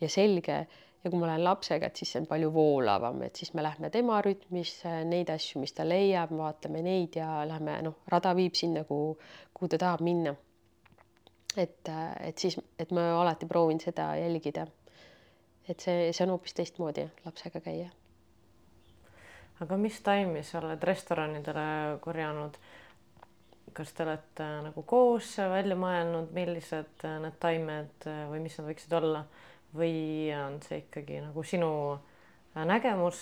[0.00, 0.62] ja selge
[1.04, 3.90] ja kui ma olen lapsega, et siis see on palju voolavam, et siis me lähme
[3.90, 8.84] tema rütmisse, neid asju, mis ta leiab, vaatame neid ja lähme noh, rada viib sinna,
[8.88, 9.16] kuhu,
[9.54, 10.34] kuhu ta tahab minna.
[11.56, 11.88] et,
[12.20, 14.66] et siis, et ma alati proovin seda jälgida.
[15.68, 17.90] et see, see on hoopis teistmoodi lapsega käia.
[19.60, 22.56] aga mis taimi sa oled restoranidele korjanud?
[23.72, 29.24] kas te olete nagu koos välja mõelnud, millised need taimed või mis nad võiksid olla?
[29.76, 33.20] Või on see ikkagi nagu sinu äh, nägemus,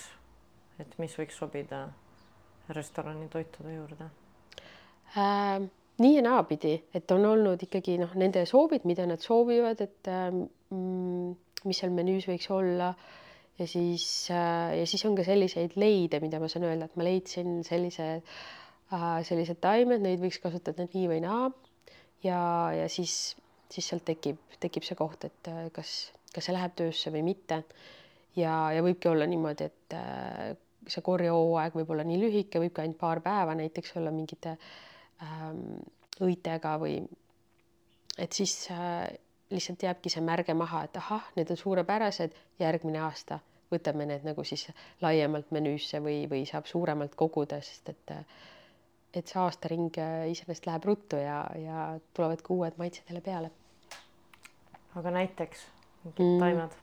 [0.83, 1.85] et mis võiks sobida
[2.75, 4.09] restorani toitude juurde
[5.17, 5.69] äh,?
[6.01, 10.31] nii ja naapidi, et on olnud ikkagi noh, nende soovid, mida nad soovivad, et äh,
[11.69, 12.95] mis seal menüüs võiks olla
[13.61, 17.07] ja siis äh, ja siis on ka selliseid leide, mida ma saan öelda, et ma
[17.07, 21.51] leidsin sellise äh,, sellised taimed, neid võiks kasutada nii või naa.
[22.25, 22.41] ja,
[22.77, 23.37] ja siis,
[23.73, 27.62] siis sealt tekib, tekib see koht, et äh, kas kas see läheb töösse või mitte.
[28.37, 30.53] ja, ja võibki olla niimoodi, et äh,
[30.87, 34.57] see korjehooaeg võib olla nii lühike, võib ka ainult paar päeva näiteks olla mingite
[35.23, 35.81] ähm,
[36.23, 37.01] õitega või
[38.19, 39.11] et siis äh,
[39.51, 43.40] lihtsalt jääbki see märge maha, et ahah, need on suurepärased, järgmine aasta
[43.71, 44.66] võtame need nagu siis
[45.03, 48.16] laiemalt menüüsse või, või saab suuremalt koguda, sest et
[49.11, 53.51] et see aastaring äh, iseenesest läheb ruttu ja, ja tulevad ka uued maitsed jälle peale.
[54.95, 55.64] aga näiteks
[56.05, 56.39] mingid mm.
[56.45, 56.79] taimed?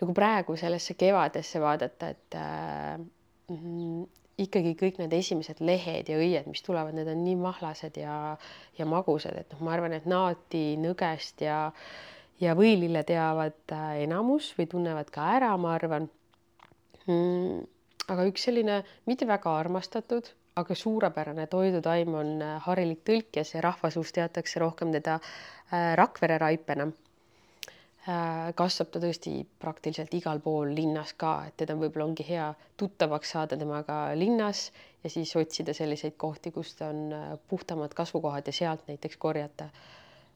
[0.00, 2.98] nagu praegu sellesse kevadesse vaadata, et äh,
[4.40, 8.16] ikkagi kõik need esimesed lehed ja õied, mis tulevad, need on nii mahlased ja,
[8.78, 11.58] ja magusad, et noh, ma arvan, et naati, nõgest ja,
[12.42, 16.08] ja võilille teavad äh, enamus või tunnevad ka ära, ma arvan
[17.06, 17.60] mm,.
[18.10, 24.12] aga üks selline mitte väga armastatud, aga suurepärane toidutaim on äh, harilik tõlkjas ja rahvasuus
[24.16, 26.90] teatakse rohkem teda äh, Rakvere raipena
[28.54, 33.56] kasvab ta tõesti praktiliselt igal pool linnas ka, et teda võib-olla ongi hea tuttavaks saada
[33.56, 34.66] temaga linnas
[35.04, 39.70] ja siis otsida selliseid kohti, kus on äh, puhtamad kasvukohad ja sealt näiteks korjata.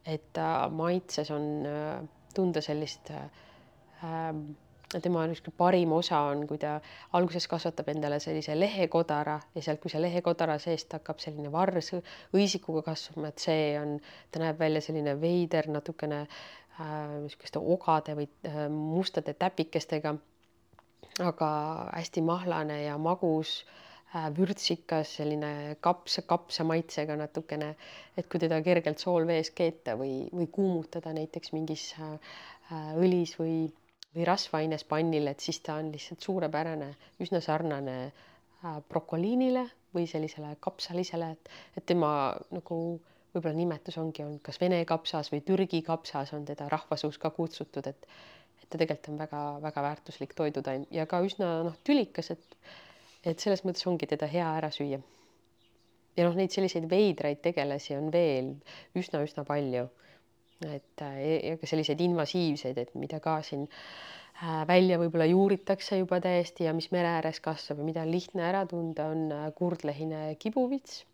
[0.06, 4.40] et ta maitses on äh, tunda sellist ähm,
[4.88, 6.78] tema niisugune parim osa on, kui ta
[7.12, 11.92] alguses kasvatab endale sellise lehekodara ja sealt, kui see lehekodara seest hakkab selline vars
[12.32, 13.98] õisikuga kasvama, et see on,
[14.32, 20.16] ta näeb välja selline veider, natukene Äh, niisuguste ogade või äh, mustade täpikestega.
[21.18, 21.48] aga
[21.96, 23.64] hästi mahlane ja magus,
[24.14, 27.74] äh, vürtsikas, selline kapsa, kapsa maitsega natukene,
[28.16, 31.94] et kui teda kergelt soolvees keeta või, või kuumutada näiteks mingis
[32.70, 33.66] õlis või,
[34.14, 36.92] või rasvaaines pannil, et siis ta on lihtsalt suurepärane,
[37.24, 37.98] üsna sarnane
[38.88, 42.10] brokoliinile või sellisele kapsalisele, et, et tema
[42.54, 42.78] nagu
[43.34, 47.86] võib-olla nimetus ongi olnud kas Vene kapsas või Türgi kapsas on teda rahvasuus ka kutsutud,
[47.86, 48.08] et
[48.58, 52.58] et ta tegelikult on väga-väga väärtuslik toidutaim ja ka üsna noh, tülikas, et
[53.26, 55.00] et selles mõttes ongi teda hea ära süüa.
[56.16, 58.54] ja noh, neid selliseid veidraid tegelasi on veel
[58.98, 59.88] üsna-üsna palju.
[60.66, 66.66] et ja ka selliseid invasiivseid, et mida ka siin äh, välja võib-olla juuritakse juba täiesti
[66.66, 71.04] ja mis mere ääres kasvab ja mida on lihtne ära tunda, on äh, kurdlehine kibuvits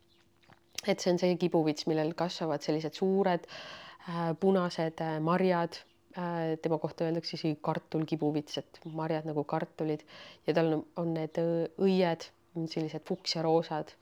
[0.86, 5.80] et see on see kibuvits, millel kasvavad sellised suured äh, punased äh, marjad
[6.18, 6.54] äh,.
[6.62, 10.04] tema kohta öeldakse isegi kartulkibuvits, et marjad nagu kartulid
[10.46, 11.40] ja tal on, need
[11.82, 13.96] õied, sellised fuksiaroosad.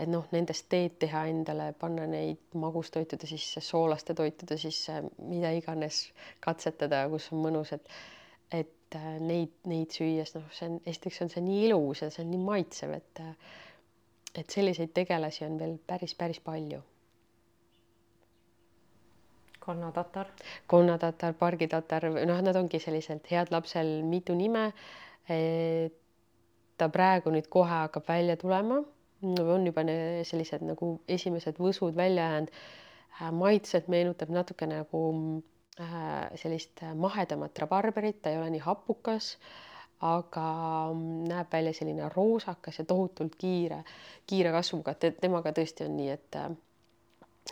[0.00, 6.06] et noh, nendest teed teha endale, panna neid magustoitude sisse, soolaste toitude sisse, mida iganes
[6.40, 7.92] katsetada, kus on mõnus, et
[8.50, 12.32] et neid, neid süües, noh, see on, esiteks on see nii ilus ja see on
[12.32, 13.20] nii maitsev, et
[14.34, 16.82] et selliseid tegelasi on veel päris, päris palju.
[19.60, 20.26] konnatatar.
[20.66, 24.72] konnatatar, pargitatar, noh, nad ongi sellised head lapsel mitu nime.
[26.78, 28.80] ta praegu nüüd kohe hakkab välja tulema,
[29.22, 29.84] on juba
[30.24, 32.50] sellised nagu esimesed võsud välja jäänud.
[33.36, 35.02] maitselt meenutab natukene nagu
[35.80, 39.34] äh, sellist mahedamat rabarberit, ta ei ole nii hapukas
[40.00, 40.46] aga
[41.28, 43.82] näeb välja selline roosakas ja tohutult kiire,
[44.26, 46.48] kiire kasvuga, et temaga tõesti on nii, et äh,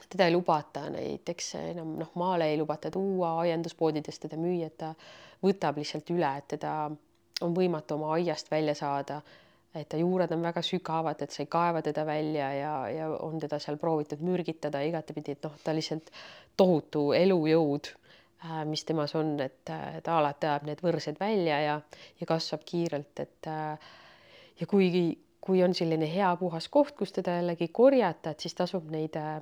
[0.08, 4.94] teda ei lubata näiteks enam noh, maale ei lubata tuua, aianduspoodides teda müüa, et ta
[5.44, 6.72] võtab lihtsalt üle, et teda
[7.44, 9.20] on võimatu oma aiast välja saada.
[9.74, 13.38] et ta juured on väga sügavad, et sa ei kaeva teda välja ja, ja on
[13.38, 16.08] teda seal proovitud mürgitada igatepidi, et noh, ta lihtsalt
[16.56, 17.90] tohutu elujõud
[18.64, 21.78] mis temas on, et äh, ta alati ajab need võrsed välja ja,
[22.20, 23.88] ja kasvab kiirelt, et äh,
[24.60, 28.86] ja kuigi, kui on selline hea puhas koht, kus teda jällegi korjata, et siis tasub
[28.94, 29.40] neid äh,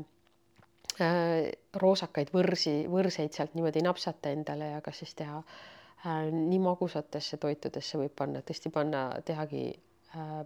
[1.76, 8.00] roosakaid võrsi, võrseid sealt niimoodi napsata endale ja kas siis teha äh, nii magusatesse toitudesse
[8.00, 9.66] võib panna, tõesti panna, tehagi
[10.16, 10.40] äh,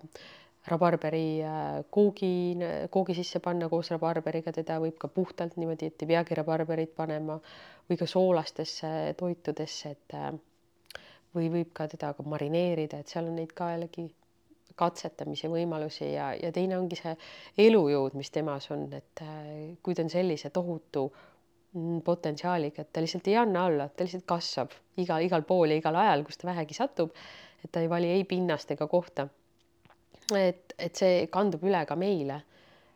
[0.69, 2.57] rabarberi äh, koogi,
[2.91, 7.39] koogi sisse panna koos rabarberiga, teda võib ka puhtalt niimoodi, et ei peagi rabarberit panema
[7.89, 10.31] või ka soolastesse toitudesse, et äh,
[11.35, 14.11] või võib ka teda ka marineerida, et seal on neid ka jällegi
[14.81, 17.17] katsetamise võimalusi ja, ja teine ongi see
[17.67, 19.51] elujõud, mis temas on, et äh,
[19.83, 21.09] kui ta on sellise tohutu
[21.73, 25.81] mm, potentsiaaliga, et ta lihtsalt ei anna alla, ta lihtsalt kasvab iga, igal pool ja
[25.81, 27.17] igal ajal, kus ta vähegi satub,
[27.65, 29.31] et ta ei vali ei pinnast ega kohta
[30.39, 32.43] et, et see kandub üle ka meile.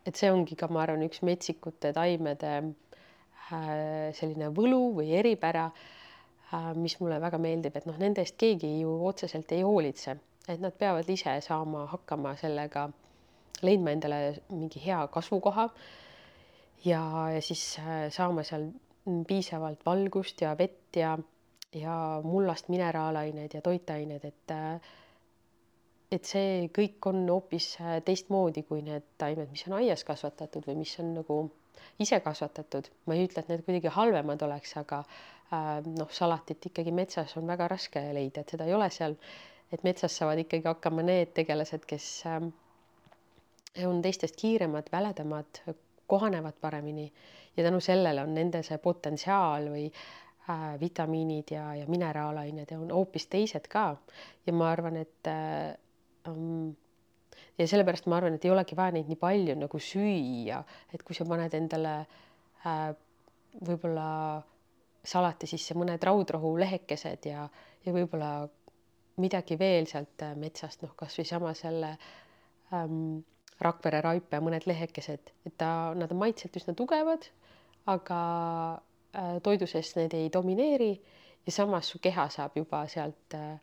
[0.04, 6.72] et see ongi ka, ma arvan, üks metsikute taimede äh, selline võlu või eripära äh,,
[6.76, 10.76] mis mulle väga meeldib, et noh, nende eest keegi ju otseselt ei hoolitse, et nad
[10.76, 12.90] peavad ise saama hakkama sellega,
[13.64, 14.20] leidma endale
[14.50, 15.70] mingi hea kasvukoha
[16.84, 17.00] ja,
[17.32, 18.68] ja siis äh, saama seal
[19.28, 21.14] piisavalt valgust ja vett ja,
[21.72, 24.92] ja mullast mineraalained ja toitained, et äh,
[26.14, 30.78] et see kõik on hoopis äh, teistmoodi kui need taimed, mis on aias kasvatatud või
[30.82, 31.38] mis on nagu
[31.98, 32.90] ise kasvatatud.
[33.06, 37.46] ma ei ütle, et need kuidagi halvemad oleks, aga äh, noh, salatit ikkagi metsas on
[37.50, 39.16] väga raske leida, et seda ei ole seal.
[39.72, 42.42] et metsas saavad ikkagi hakkama need tegelased, kes äh,
[43.86, 45.62] on teistest kiiremad, väledamad,
[46.06, 47.08] kohanevad paremini
[47.56, 53.26] ja tänu sellele on nende see potentsiaal või äh, vitamiinid ja, ja mineraalained on hoopis
[53.32, 53.96] teised ka.
[54.46, 55.74] ja ma arvan, et äh,
[56.30, 56.72] um,
[57.58, 61.16] ja sellepärast ma arvan, et ei olegi vaja neid nii palju nagu süüa, et kui
[61.16, 61.94] sa paned endale
[62.66, 62.90] äh,
[63.64, 64.08] võib-olla
[65.04, 67.44] salati sisse mõned raudrohu lehekesed ja,
[67.84, 68.32] ja võib-olla
[69.22, 71.94] midagi veel sealt äh, metsast, noh, kasvõi sama selle
[72.72, 73.22] ähm,
[73.62, 77.28] Rakvere raipe mõned lehekesed, et ta, nad on maitselt üsna tugevad,
[77.86, 78.18] aga
[79.14, 80.90] äh, toidu sees need ei domineeri
[81.46, 83.54] ja samas su keha saab juba sealt äh,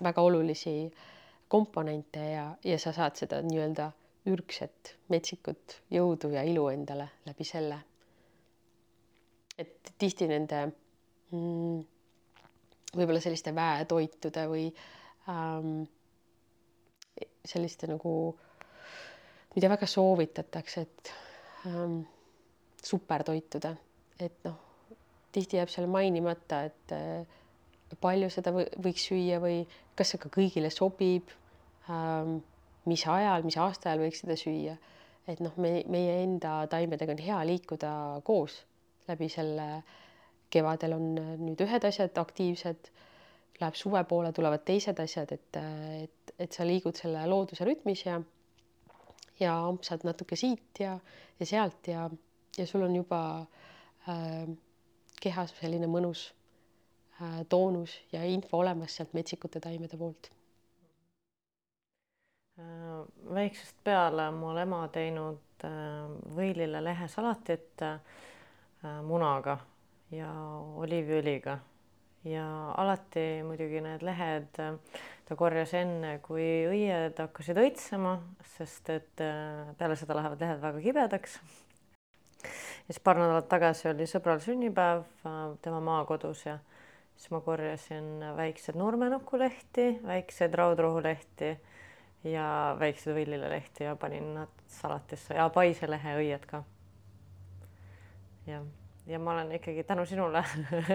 [0.00, 0.88] väga olulisi
[1.48, 3.90] komponente ja, ja sa saad seda nii-öelda
[4.28, 7.78] ürgset metsikut jõudu ja ilu endale läbi selle.
[9.58, 11.78] Et tihti nende mm,
[12.94, 14.66] võib-olla selliste väetoitude või
[15.32, 15.80] ähm,
[17.48, 18.12] selliste nagu,
[19.56, 21.12] mida väga soovitatakse, et
[21.66, 22.00] ähm,
[22.84, 23.74] supertoitude,
[24.20, 24.60] et noh,
[25.34, 27.37] tihti jääb seal mainimata, et äh,
[27.96, 29.62] palju seda võiks süüa või
[29.96, 31.30] kas see ka kõigile sobib
[31.88, 32.38] ähm,,
[32.88, 34.76] mis ajal, mis aastaajal võiks seda süüa.
[35.28, 37.90] et noh, me, meie enda taimedega on hea liikuda
[38.24, 38.62] koos
[39.08, 39.82] läbi selle
[40.52, 41.10] kevadel on
[41.44, 42.88] nüüd ühed asjad aktiivsed,
[43.60, 45.58] läheb suve poole, tulevad teised asjad, et,
[46.04, 48.20] et, et sa liigud selle looduse rütmis ja
[49.38, 50.96] ja ampsad natuke siit ja,
[51.38, 52.08] ja sealt ja,
[52.58, 53.20] ja sul on juba
[54.10, 54.48] äh,
[55.22, 56.37] kehas selline mõnus äh,
[57.48, 60.30] toonus ja info olemas sealt metsikute taimede poolt
[62.58, 63.02] äh,
[63.34, 67.88] väiksest peale on mul ema teinud äh, võilile lehesalatit
[68.78, 69.56] Äh, munaga
[70.14, 70.28] ja
[70.78, 71.56] oliiviõliga
[72.30, 72.44] ja
[72.78, 74.76] alati muidugi need lehed äh,
[75.26, 78.12] ta korjas enne, kui õied hakkasid õitsema,
[78.54, 81.34] sest et äh, peale seda lähevad lehed väga kibedaks.
[82.44, 85.02] ja siis paar nädalat tagasi oli sõbral sünnipäev
[85.66, 86.60] tema maakodus ja
[87.18, 91.56] siis ma korjasin väiksed nurmenukulehti, väikseid raudrohulehti
[92.30, 96.62] ja väikseid võllilelehti ja panin nad salatisse ja paiselehe õied ka.
[98.46, 98.62] Jah,
[99.06, 100.44] ja ma olen ikkagi tänu sinule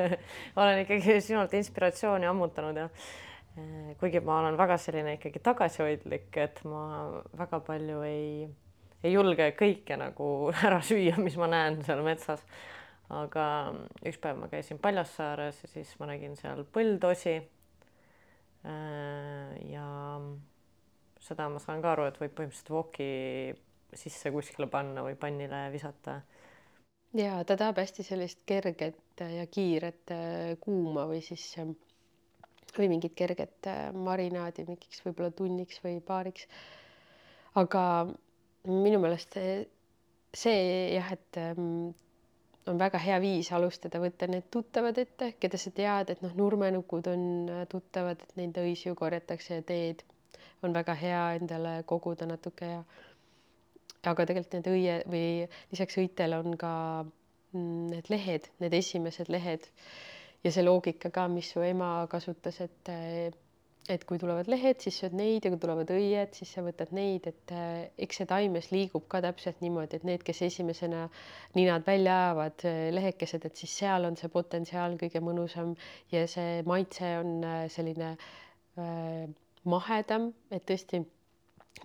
[0.55, 6.63] olen ikkagi sinult inspiratsiooni ammutanud ja eh, kuigi ma olen väga selline ikkagi tagasihoidlik, et
[6.63, 6.85] ma
[7.37, 8.47] väga palju ei,
[9.03, 10.29] ei julge kõike nagu
[10.67, 12.47] ära süüa, mis ma näen seal metsas.
[13.09, 13.45] Aga
[14.05, 17.35] üks päev ma käisin Paljassaares ja siis ma nägin seal põldosi.
[18.63, 19.87] Eh, ja
[21.19, 23.09] seda ma saan ka aru, et võib põhimõtteliselt vooki
[23.93, 26.21] sisse kuskile panna või pannile visata
[27.17, 31.75] ja ta tahab hästi sellist kerget ja kiiret äh, kuuma või siis ähm,
[32.77, 36.47] või mingit kerget äh, marinaadi mingiks võib-olla tunniks või paariks.
[37.55, 37.83] aga
[38.65, 39.37] minu meelest
[40.33, 40.63] see
[40.95, 41.93] jah, et ähm,
[42.67, 47.09] on väga hea viis alustada, võtta need tuttavad ette, keda sa tead, et noh, nurmenukud
[47.11, 50.03] on äh, tuttavad, et neid õisju korjatakse ja teed
[50.63, 52.79] on väga hea endale koguda natuke ja
[54.11, 55.27] aga tegelikult need õie või
[55.73, 56.71] lisaks õitele on ka
[57.03, 59.67] mm, need lehed, need esimesed lehed
[60.43, 62.91] ja see loogika ka, mis su ema kasutas, et
[63.91, 67.25] et kui tulevad lehed, siis sööd neid ja kui tulevad õied, siis sa võtad neid,
[67.27, 67.53] et
[68.05, 71.01] eks see taimes liigub ka täpselt niimoodi, et need, kes esimesena
[71.57, 72.63] ninad välja ajavad,
[72.95, 75.73] lehekesed, et siis seal on see potentsiaal kõige mõnusam
[76.15, 77.35] ja see maitse on
[77.75, 79.27] selline äh,
[79.67, 81.03] mahedam, et tõesti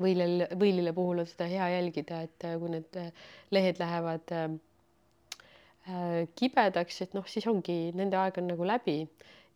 [0.03, 3.11] võilel, võilile puhul on seda hea jälgida, et äh, kui need äh,
[3.55, 4.49] lehed lähevad äh,
[6.39, 8.99] kibedaks, et noh, siis ongi nende aeg on nagu läbi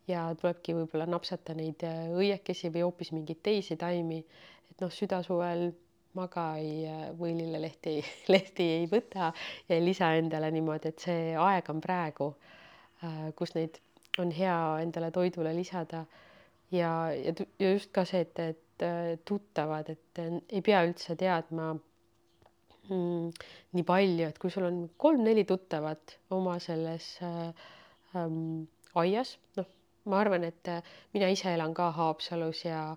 [0.07, 4.23] ja tulebki võib-olla napsata neid õiekesi või hoopis mingeid teisi taimi.
[4.71, 5.71] et noh, südasuvel
[6.13, 6.83] ma ka ei,
[7.19, 7.99] võilile lehti,
[8.33, 9.31] lehti ei võta
[9.69, 12.33] ja ei lisa endale niimoodi, et see aeg on praegu,
[13.35, 13.79] kus neid
[14.19, 16.05] on hea endale toidule lisada.
[16.71, 21.13] ja, ja, ja just ka see, et, et Äh, tuttavad, et äh, ei pea üldse
[21.15, 21.69] teadma
[22.89, 23.27] mm,
[23.77, 27.53] nii palju, et kui sul on kolm-neli tuttavat oma selles äh,
[28.17, 28.65] ähm,
[28.97, 29.69] aias, noh,
[30.05, 32.95] ma arvan, et äh, mina ise elan ka Haapsalus ja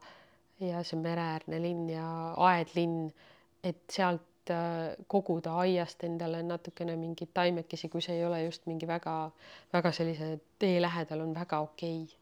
[0.61, 2.07] ja see mereäärne linn ja
[2.48, 3.11] aedlinn,
[3.62, 8.88] et sealt äh, koguda aiast endale natukene mingeid taimekesi, kui see ei ole just mingi
[8.88, 12.16] väga-väga sellise tee lähedal, on väga okei okay.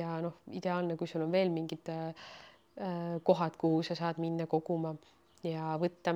[0.00, 2.12] ja noh, ideaalne, kui sul on veel mingid äh,
[2.80, 4.92] Äh, kohad, kuhu sa saad minna koguma
[5.42, 6.12] ja võtta,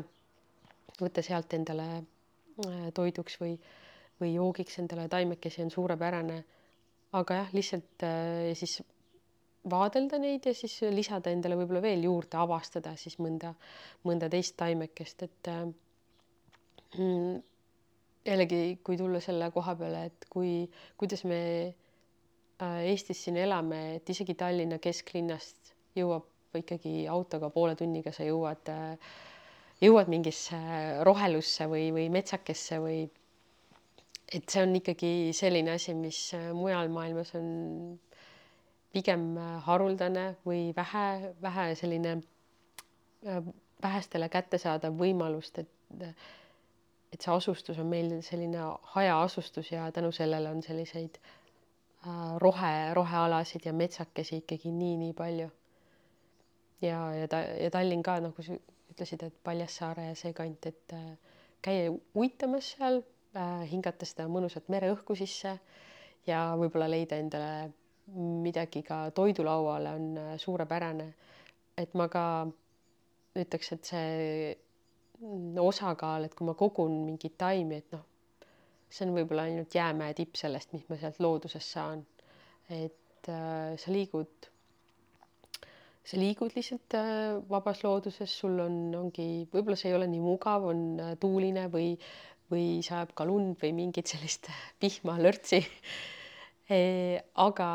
[1.00, 2.04] võtta sealt endale
[2.94, 3.56] toiduks või,
[4.20, 6.36] või joogiks endale taimekesi on suurepärane.
[7.18, 8.80] Aga jah, lihtsalt äh, siis
[9.70, 13.52] vaadelda neid ja siis lisada endale võib-olla veel juurde, avastada siis mõnda,
[14.08, 15.50] mõnda teist taimekest, et
[16.98, 17.36] mm,
[18.26, 20.66] jällegi, kui tulla selle koha peale, et kui,
[20.98, 21.40] kuidas me
[22.62, 28.68] Eestis siin elame, et isegi Tallinna kesklinnast jõuab ikkagi autoga poole tunniga sa jõuad,
[29.82, 30.60] jõuad mingisse
[31.02, 33.00] rohelusse või, või metsakesse või
[34.34, 36.18] et see on ikkagi selline asi, mis
[36.56, 37.48] mujal maailmas on
[38.92, 42.16] pigem haruldane või vähe, vähe selline
[43.82, 46.14] vähestele kättesaadav võimalust, et
[47.12, 48.60] et see asustus on meil selline
[48.94, 55.50] hajaasustus ja tänu sellele on selliseid äh, rohe, rohealasid ja metsakesi ikkagi nii-nii palju.
[56.80, 58.56] ja, ja ta ja Tallinn ka nagu sa
[58.92, 63.11] ütlesid, et Paljassaare ja see kant, et äh, käia uitamas seal äh,,
[63.70, 65.54] hingata seda mõnusat mereõhku sisse
[66.26, 67.70] ja võib-olla leida endale
[68.16, 71.14] midagi ka toidulauale on äh, suurepärane.
[71.78, 72.46] et ma ka
[73.38, 74.56] ütleks, et see
[75.62, 78.02] osakaal, et kui ma kogun mingeid taimi, et noh,
[78.92, 82.04] see on võib-olla ainult jäämäe tipp sellest, mis ma sealt loodusest saan.
[82.68, 84.50] et äh, sa liigud,
[86.04, 90.68] sa liigud lihtsalt äh, vabas looduses, sul on, ongi, võib-olla see ei ole nii mugav,
[90.74, 91.94] on äh, tuuline või,
[92.52, 94.50] või sajab ka lund või mingit sellist
[94.82, 95.62] vihma, lörtsi
[96.68, 96.82] e,.
[97.34, 97.70] aga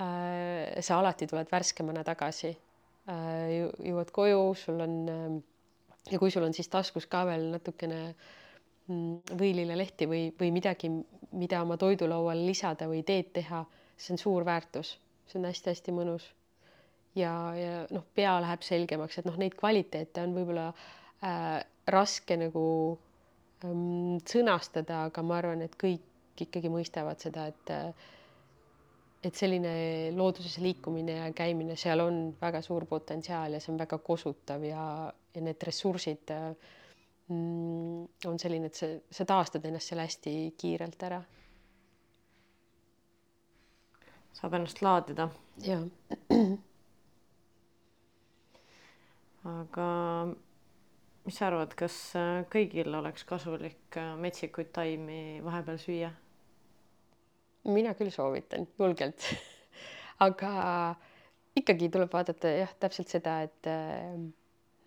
[0.00, 3.66] äh, sa alati tuled värskemana tagasi äh,.
[3.82, 5.42] jõuad koju, sul on äh,
[6.10, 8.00] ja kui sul on siis taskus ka veel natukene
[8.88, 10.90] mm, võililelehti või, või midagi,
[11.34, 13.64] mida oma toidulauale lisada või teed teha,
[13.96, 14.96] see on suur väärtus,
[15.30, 16.28] see on hästi-hästi mõnus.
[17.14, 22.64] ja, ja noh, pea läheb selgemaks, et noh, neid kvaliteete on võib-olla äh, raske nagu
[23.64, 27.70] sõnastada, aga ma arvan, et kõik ikkagi mõistavad seda, et
[29.24, 29.70] et selline
[30.12, 34.82] looduses liikumine ja käimine, seal on väga suur potentsiaal ja see on väga kosutav ja,
[35.34, 41.22] ja need ressursid mm, on selline, et sa, sa taastad ennast seal hästi kiirelt ära.
[44.34, 45.28] saab ennast laadida.
[45.64, 45.88] jah.
[49.56, 49.88] aga
[51.24, 51.96] mis sa arvad, kas
[52.52, 56.12] kõigil oleks kasulik metsikuid taimi vahepeal süüa?
[57.64, 59.24] mina küll soovitan julgelt
[60.26, 60.52] aga
[61.56, 63.68] ikkagi tuleb vaadata jah, täpselt seda, et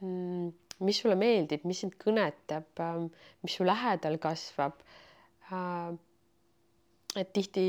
[0.03, 0.49] mm,
[0.85, 3.09] mis sulle meeldib, mis sind kõnetab, ähm,
[3.45, 4.81] mis su lähedal kasvab.
[5.51, 5.93] Äh,
[7.17, 7.67] et tihti,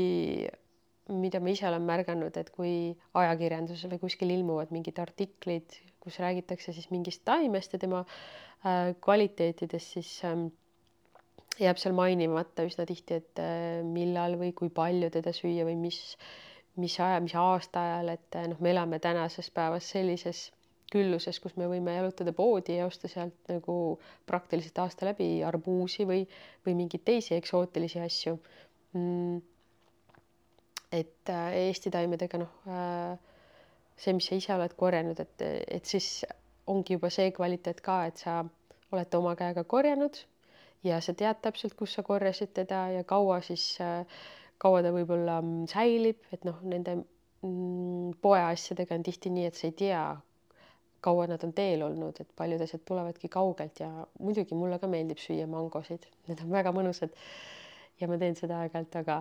[1.09, 2.73] mida ma ise olen märganud, et kui
[3.17, 9.95] ajakirjanduses või kuskil ilmuvad mingid artiklid, kus räägitakse siis mingist taimest ja tema äh, kvaliteetidest,
[9.97, 10.47] siis ähm,
[11.59, 15.99] jääb seal mainimata üsna tihti, et äh, millal või kui palju teda süüa või mis,
[16.79, 20.47] mis aja, mis aastaajal, et äh, noh, me elame tänases päevas sellises
[20.89, 26.23] külluses, kus me võime jalutada poodi ja osta sealt nagu praktiliselt aasta läbi arbuusi või,
[26.65, 28.39] või mingeid teisi eksootilisi asju.
[28.97, 29.41] Mm..
[30.97, 32.55] et äh, Eesti taimedega noh,
[33.99, 36.23] see, mis sa ise oled korjanud, et, et siis
[36.71, 38.41] ongi juba see kvaliteet ka, et sa
[38.93, 40.21] oled oma käega korjanud
[40.87, 43.73] ja sa tead täpselt, kus sa korjasid teda ja kaua siis,
[44.61, 49.67] kaua ta võib-olla mm, säilib, et noh, nende mm, poeasjadega on tihti nii, et sa
[49.67, 50.03] ei tea,
[51.03, 53.89] kaua nad on teel olnud, et paljud asjad tulevadki kaugelt ja
[54.19, 57.13] muidugi mulle ka meeldib süüa mangosid, need on väga mõnusad.
[57.99, 59.19] ja ma teen seda aeg-ajalt, aga,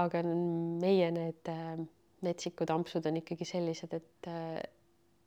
[0.00, 1.80] aga meie need äh,
[2.26, 4.58] metsikud ampsud on ikkagi sellised, et äh,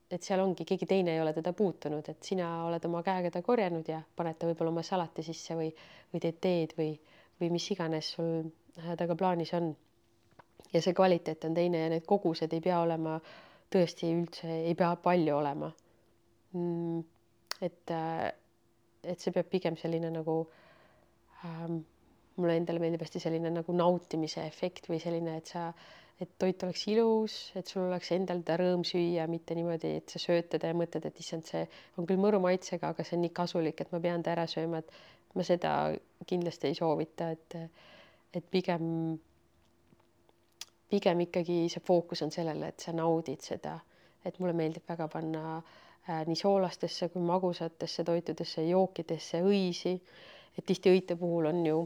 [0.10, 3.44] et seal ongi, keegi teine ei ole teda puutunud, et sina oled oma käega ta
[3.46, 5.70] korjanud ja paned ta võib-olla oma salati sisse või,
[6.14, 6.96] või teed teed või,
[7.42, 9.70] või mis iganes sul äh, temaga plaanis on.
[10.74, 13.20] ja see kvaliteet on teine ja need kogused ei pea olema
[13.70, 15.70] tõesti üldse, ei pea palju olema
[16.54, 17.00] mm,.
[17.62, 18.26] et, äh,
[19.04, 20.42] et see peab pigem selline nagu
[21.46, 21.84] ähm,
[22.40, 25.70] mulle endale meeldib hästi selline nagu nautimise efekt või selline, et sa
[26.20, 30.20] et toit oleks ilus, et sul oleks endal teda rõõm süüa, mitte niimoodi, et sa
[30.20, 31.64] sööd teda ja mõtled, et issand, see
[31.98, 34.82] on küll mõru maitsega, aga see on nii kasulik, et ma pean ta ära sööma,
[34.84, 35.74] et ma seda
[36.28, 37.60] kindlasti ei soovita, et
[38.38, 38.84] et pigem,
[40.92, 43.80] pigem ikkagi see fookus on sellele, et sa naudid seda,
[44.26, 49.96] et mulle meeldib väga panna äh, nii soolastesse kui magusatesse toitudesse, jookidesse õisi,
[50.58, 51.80] et tihti õite puhul on ju,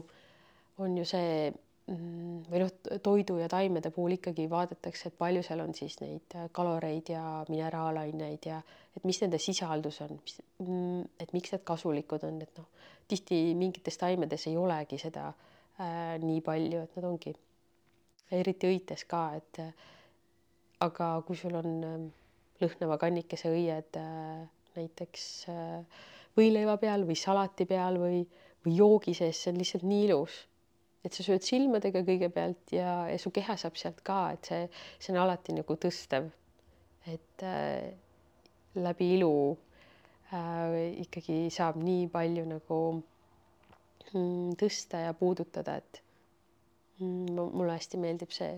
[0.84, 1.48] on ju see
[1.86, 2.70] või noh,
[3.04, 7.44] toidu ja taimede puhul ikkagi vaadatakse, et palju seal on siis neid äh, kaloreid ja
[7.52, 8.60] mineraalaineid ja
[8.96, 13.40] et mis nende sisaldus on, mis, mm, et miks need kasulikud on, et noh, tihti
[13.58, 17.34] mingites taimedes ei olegi seda äh, nii palju, et nad ongi
[18.32, 19.84] eriti õites ka, et äh,
[20.88, 22.00] aga kui sul on äh,
[22.64, 24.40] lõhnava kannikese õied äh,
[24.78, 26.00] näiteks äh,
[26.38, 28.24] võileiva peal või salati peal või,
[28.64, 30.40] või joogi sees, see on lihtsalt nii ilus
[31.04, 35.12] et sa sööd silmadega kõigepealt ja, ja su keha saab sealt ka, et see, see
[35.12, 36.30] on alati nagu tõstev.
[37.12, 37.44] et,
[38.74, 39.56] läbi ilu
[40.32, 42.78] äh, ikkagi saab nii palju nagu
[44.12, 46.00] mm, tõsta ja puudutada, et
[46.98, 48.56] mm, mulle hästi meeldib see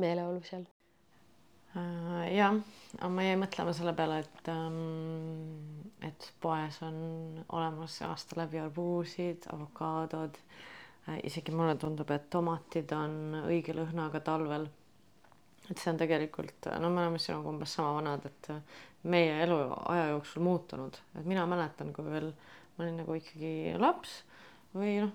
[0.00, 0.66] meeleolu seal
[1.74, 2.28] äh,.
[2.36, 2.60] jah,
[3.08, 7.00] ma jäin mõtlema selle peale, et ähm, et poes on
[7.48, 10.68] olemas aasta läbi arbuusid, avokaadod äh,,
[11.24, 14.68] isegi mulle tundub, et tomatid on õige lõhnaga talvel.
[15.70, 18.48] Et see on tegelikult, no me oleme sinuga umbes sama vanad, et
[19.10, 19.58] meie elu
[19.92, 22.32] aja jooksul muutunud, et mina mäletan, kui veel
[22.76, 24.22] ma olin nagu ikkagi laps
[24.74, 25.12] või noh,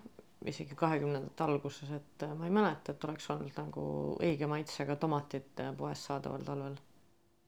[0.47, 3.85] isegi kahekümnendate alguses, et ma ei mäleta, et oleks olnud nagu
[4.23, 6.77] õige maitsega tomatid poes saadaval talvel.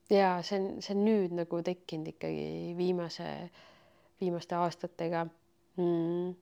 [0.10, 3.30] ja see on, see on nüüd nagu tekkinud ikkagi viimase,
[4.22, 5.28] viimaste aastatega.
[5.78, 6.36] Mm..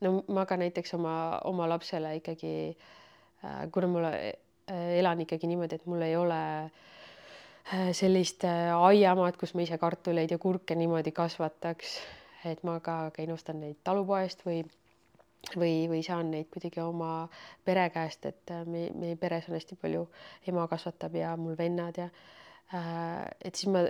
[0.00, 2.52] No ma ka näiteks oma, oma lapsele ikkagi
[3.44, 4.12] äh,, kuna mulle
[4.70, 9.78] Äh, elan ikkagi niimoodi, et mul ei ole äh, sellist äh, aiamaad, kus ma ise
[9.80, 11.94] kartuleid ja kurke niimoodi kasvataks,
[12.50, 14.60] et ma ka käin ostan neid talupoest või
[15.54, 17.30] või, või saan neid kuidagi oma
[17.64, 20.02] pere käest, et me, meie peres on hästi palju,
[20.50, 22.08] ema kasvatab ja mul vennad ja
[23.40, 23.86] et siis ma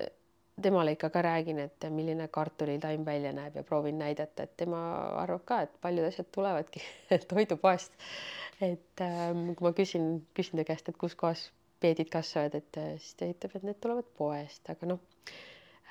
[0.62, 4.80] temale ikka ka räägin, et milline kartulitaim välja näeb ja proovin näidata, et tema
[5.20, 6.82] arvab ka, et paljud asjad tulevadki
[7.32, 7.94] toidupoest
[8.60, 11.48] et ähm, kui ma küsin, küsin ta käest, et kus kohas
[11.82, 15.02] peedid kasvavad, et äh, siis ta ütleb, et need tulevad poest, aga noh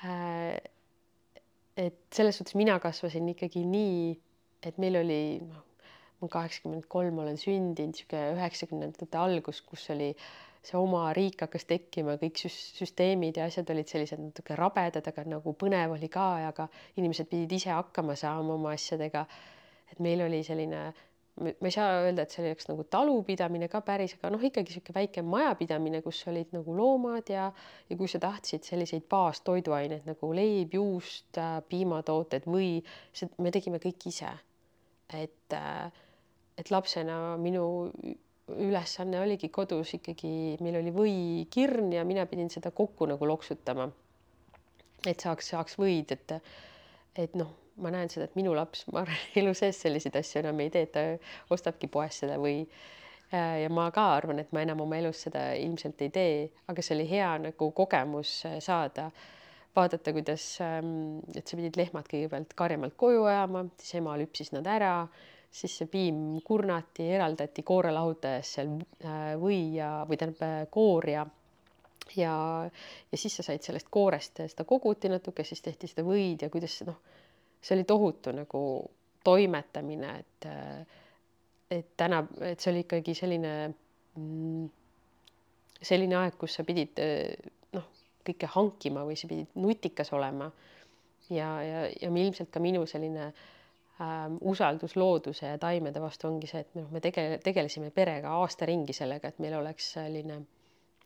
[0.04, 0.58] äh,.
[1.78, 4.12] et selles suhtes mina kasvasin ikkagi nii,
[4.66, 5.64] et meil oli noh,
[6.18, 10.10] ma kaheksakümmend kolm olen sündinud, niisugune üheksakümnendate algus, kus oli
[10.62, 15.54] see oma riik hakkas tekkima, kõik süsteemid ja asjad olid sellised natuke rabedad, aga nagu
[15.58, 19.26] põnev oli ka, aga inimesed pidid ise hakkama saama oma asjadega.
[19.88, 20.92] et meil oli selline
[21.38, 24.96] ma ei saa öelda, et see oleks nagu talupidamine ka päris, aga noh, ikkagi niisugune
[24.96, 27.46] väike majapidamine, kus olid nagu loomad ja
[27.88, 32.78] ja kui sa tahtsid selliseid baastoiduaineid nagu leib, juust, äh, piimatooted või
[33.12, 34.34] see, me tegime kõik ise.
[35.14, 35.92] et, äh,
[36.58, 37.92] et lapsena minu
[38.56, 43.88] ülesanne oligi kodus ikkagi, meil oli võikirn ja mina pidin seda kokku nagu loksutama.
[45.06, 46.32] et saaks, saaks võid, et,
[47.14, 50.60] et noh ma näen seda, et minu laps, ma arvan, elu sees selliseid asju enam
[50.64, 51.04] ei tee, ta
[51.54, 55.50] ostabki poest seda või äh, ja ma ka arvan, et ma enam oma elus seda
[55.58, 56.36] ilmselt ei tee,
[56.70, 59.08] aga see oli hea nagu kogemus äh, saada,
[59.76, 64.66] vaadata, kuidas, ähm, et sa pidid lehmad kõigepealt karjamaalt koju ajama, siis ema lüpsis nad
[64.70, 64.94] ära,
[65.50, 68.74] siis see piim kurnati, eraldati koorelahutajast seal
[69.04, 71.26] äh, või ja, või tähendab koor ja
[72.16, 72.34] ja,
[73.12, 76.80] ja siis sa said sellest koorest seda koguti natuke, siis tehti seda võid ja kuidas
[76.88, 77.00] noh
[77.60, 78.90] see oli tohutu nagu
[79.24, 80.48] toimetamine, et
[81.70, 83.52] et täna, et see oli ikkagi selline
[84.16, 84.68] mm,
[85.82, 86.96] selline aeg, kus sa pidid
[87.76, 87.90] noh,
[88.24, 90.50] kõike hankima või sa pidid nutikas olema.
[91.28, 93.34] ja, ja, ja ilmselt ka minu selline ähm,
[94.40, 98.94] usaldus looduse ja taimede vastu ongi see, et noh, me tege-, tegelesime perega aasta ringi
[98.94, 100.36] sellega, et meil oleks selline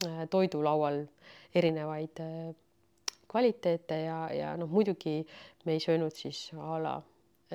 [0.07, 1.01] äh, toidulaual
[1.57, 2.51] erinevaid äh,
[3.33, 5.23] kvaliteete ja, ja noh, muidugi
[5.65, 6.99] me ei söönud siis a la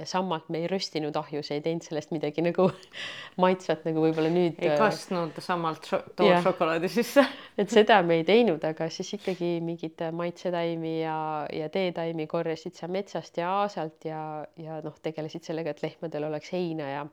[0.06, 2.68] sammalt, me ei röstinud ahjus, ei teinud sellest midagi nagu
[3.44, 4.58] maitsvat, nagu võib-olla nüüd.
[4.62, 5.90] ei kastnud sammalt
[6.20, 7.26] tooršokolaadi sisse
[7.62, 11.20] et seda me ei teinud, aga siis ikkagi mingeid maitsetaimi ja,
[11.54, 14.22] ja teetaimi korjasid sa metsast ja aasalt ja,
[14.62, 17.08] ja noh, tegelesid sellega, et lehmadel oleks heina ja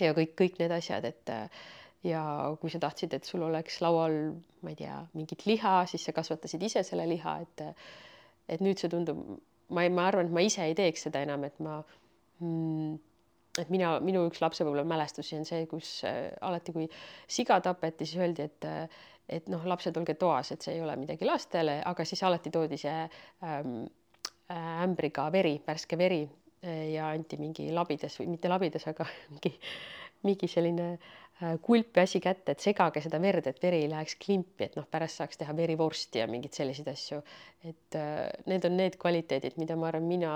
[0.00, 1.30] ja kõik, kõik need asjad, et
[2.06, 2.22] ja
[2.60, 4.16] kui sa tahtsid, et sul oleks laual,
[4.64, 7.64] ma ei tea, mingit liha, siis sa kasvatasid ise selle liha, et
[8.46, 9.18] et nüüd see tundub,
[9.74, 11.80] ma ei, ma arvan, et ma ise ei teeks seda enam, et ma
[12.40, 12.94] mm,
[13.62, 16.88] et mina, minu üks lapsepõlve mälestusi on see, kus äh, alati, kui
[17.38, 18.70] siga tapeti, siis öeldi, et
[19.26, 22.76] et noh, lapsed, olge toas, et see ei ole midagi lastele, aga siis alati toodi
[22.78, 22.92] see
[23.42, 23.80] ähm,
[24.54, 26.20] ämbriga veri, värske veri
[26.62, 29.50] äh, ja anti mingi labidas või mitte labidas, aga mingi,
[30.22, 34.14] mingi selline äh, Äh, kulpi asi kätte, et segage seda verd, et veri ei läheks
[34.22, 37.18] klimpi, et noh, pärast saaks teha verivorsti ja mingeid selliseid asju.
[37.68, 40.30] et äh, need on need kvaliteedid, mida ma arvan, mina,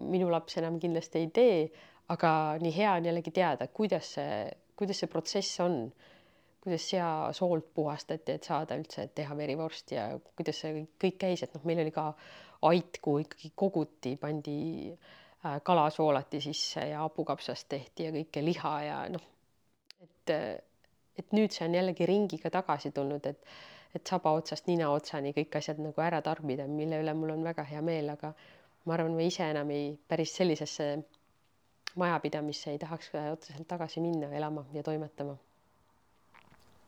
[0.00, 1.60] minu laps enam kindlasti ei tee,
[2.08, 2.32] aga
[2.62, 4.48] nii hea on jällegi teada, kuidas see,
[4.80, 5.78] kuidas see protsess on,
[6.64, 11.52] kuidas sea soolt puhastati, et saada üldse teha verivorsti ja kuidas see kõik käis, et
[11.52, 12.14] noh, meil oli ka
[12.72, 18.78] ait, kuhu ikkagi koguti, pandi äh, kala soolati sisse ja hapukapsast tehti ja kõike liha
[18.88, 19.34] ja noh
[20.02, 20.32] et,
[21.18, 23.40] et nüüd see on jällegi ringiga tagasi tulnud, et,
[23.96, 27.64] et saba otsast nina otsani kõik asjad nagu ära tarbida, mille üle mul on väga
[27.68, 28.32] hea meel, aga
[28.86, 30.88] ma arvan, ma ise enam ei, päris sellisesse
[31.98, 35.36] majapidamisse ei tahaks otseselt tagasi minna elama ja toimetama.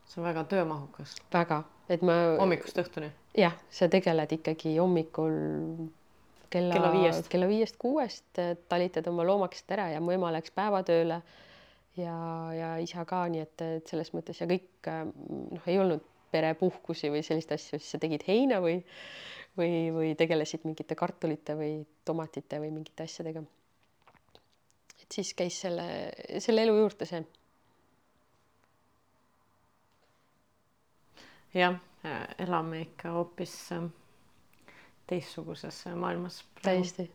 [0.05, 1.15] see on väga töömahukas.
[1.33, 2.17] väga, et ma.
[2.39, 3.11] hommikust õhtuni.
[3.37, 5.35] jah, sa tegeled ikkagi hommikul
[6.49, 7.29] kella, Kella viiest.
[7.29, 11.21] kella viiest-kuuest, talitad oma loomakesed ära ja mu ema läks päevatööle
[11.97, 12.15] ja,
[12.55, 17.23] ja isa ka, nii et, et selles mõttes ja kõik noh, ei olnud perepuhkusi või
[17.27, 18.77] sellist asju, siis sa tegid heina või,
[19.59, 21.73] või, või tegelesid mingite kartulite või
[22.07, 23.43] tomatite või mingite asjadega.
[25.01, 25.87] et siis käis selle,
[26.39, 27.23] selle elu juurde see.
[31.53, 31.75] jah,
[32.39, 33.89] elame ikka hoopis äh,
[35.11, 36.45] teistsuguses maailmas.
[36.63, 37.11] täiesti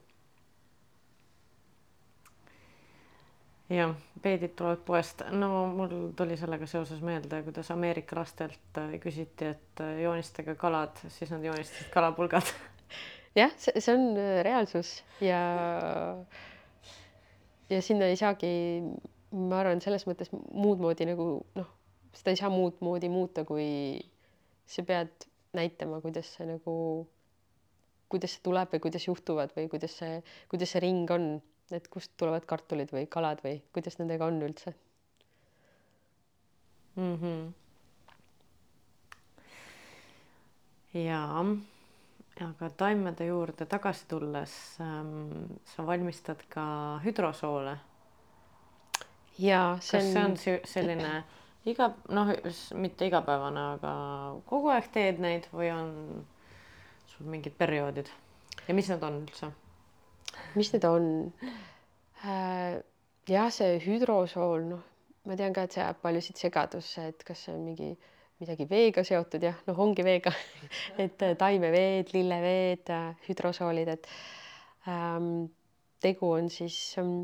[3.71, 5.23] jah, peedid tulevad poest.
[5.35, 10.99] no mul tuli sellega seoses meelde, kuidas Ameerika lastelt äh, küsiti, et äh, joonistage kalad,
[11.09, 12.53] siis nad joonistasid kalapulgad.
[13.41, 15.41] jah, see, see on äh, reaalsus ja
[17.71, 18.51] ja sinna ei saagi,
[19.35, 21.73] ma arvan, selles mõttes muud moodi nagu noh,
[22.15, 23.99] seda ei saa muud moodi muuta, kui
[24.71, 26.77] sa pead näitama, kuidas see nagu,
[28.13, 30.21] kuidas see tuleb või kuidas juhtuvad või kuidas see,
[30.53, 31.29] kuidas see ring on
[31.75, 34.75] et kust tulevad kartulid või kalad või kuidas nendega on üldse
[36.97, 37.17] mm?
[37.23, 37.55] -hmm.
[41.03, 41.23] ja,
[42.49, 47.79] aga taimede juurde tagasi tulles ähm, sa valmistad ka hüdrosoole.
[49.39, 50.37] ja see kas on...
[50.37, 51.25] see on selline
[51.67, 52.31] iga noh,
[52.75, 53.93] mitte igapäevane, aga
[54.47, 55.93] kogu aeg teed neid või on
[57.07, 58.11] sul mingid perioodid
[58.69, 59.51] ja mis need on üldse?
[60.57, 61.09] Mis need on?
[62.25, 62.83] Äh,
[63.29, 64.85] jah, see hüdrosool, noh,
[65.27, 67.95] ma tean ka, et see ajab paljusid segadusse, et kas see on mingi
[68.41, 70.33] midagi veega seotud, jah, noh, ongi veega
[71.05, 74.09] et äh, taimeveed, lilleveed, äh, hüdrosoolid, et
[74.93, 75.47] ähm,
[76.05, 77.23] tegu on siis ähm,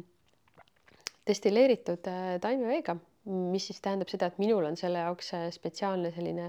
[1.29, 2.97] destilleeritud äh, taimeveega,
[3.29, 6.49] mis siis tähendab seda, et minul on selle jaoks spetsiaalne selline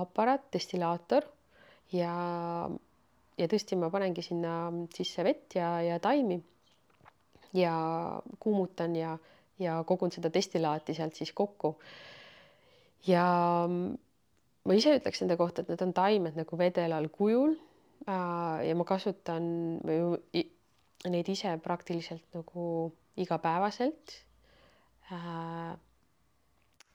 [0.00, 1.28] aparaat, destillaator
[1.94, 2.14] ja
[3.38, 4.54] ja tõesti, ma panengi sinna
[4.94, 6.38] sisse vett ja, ja taimi
[7.56, 7.74] ja
[8.42, 9.14] kuumutan ja,
[9.62, 11.76] ja kogun seda destillaati sealt siis kokku.
[13.06, 13.24] ja
[13.68, 17.56] ma ise ütleks nende kohta, et need on taimed nagu vedelal kujul.
[18.06, 19.48] ja ma kasutan
[21.08, 24.18] neid ise praktiliselt nagu igapäevaselt.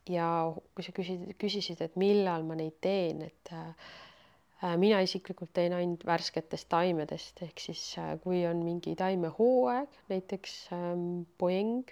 [0.10, 0.28] ja
[0.76, 3.74] kui sa küsid, küsisid, et millal ma neid teen, et Äh,
[4.80, 11.24] mina isiklikult teen ainult värsketest taimedest, ehk siis äh, kui on mingi taimehooaeg, näiteks ähm,
[11.42, 11.90] poeng,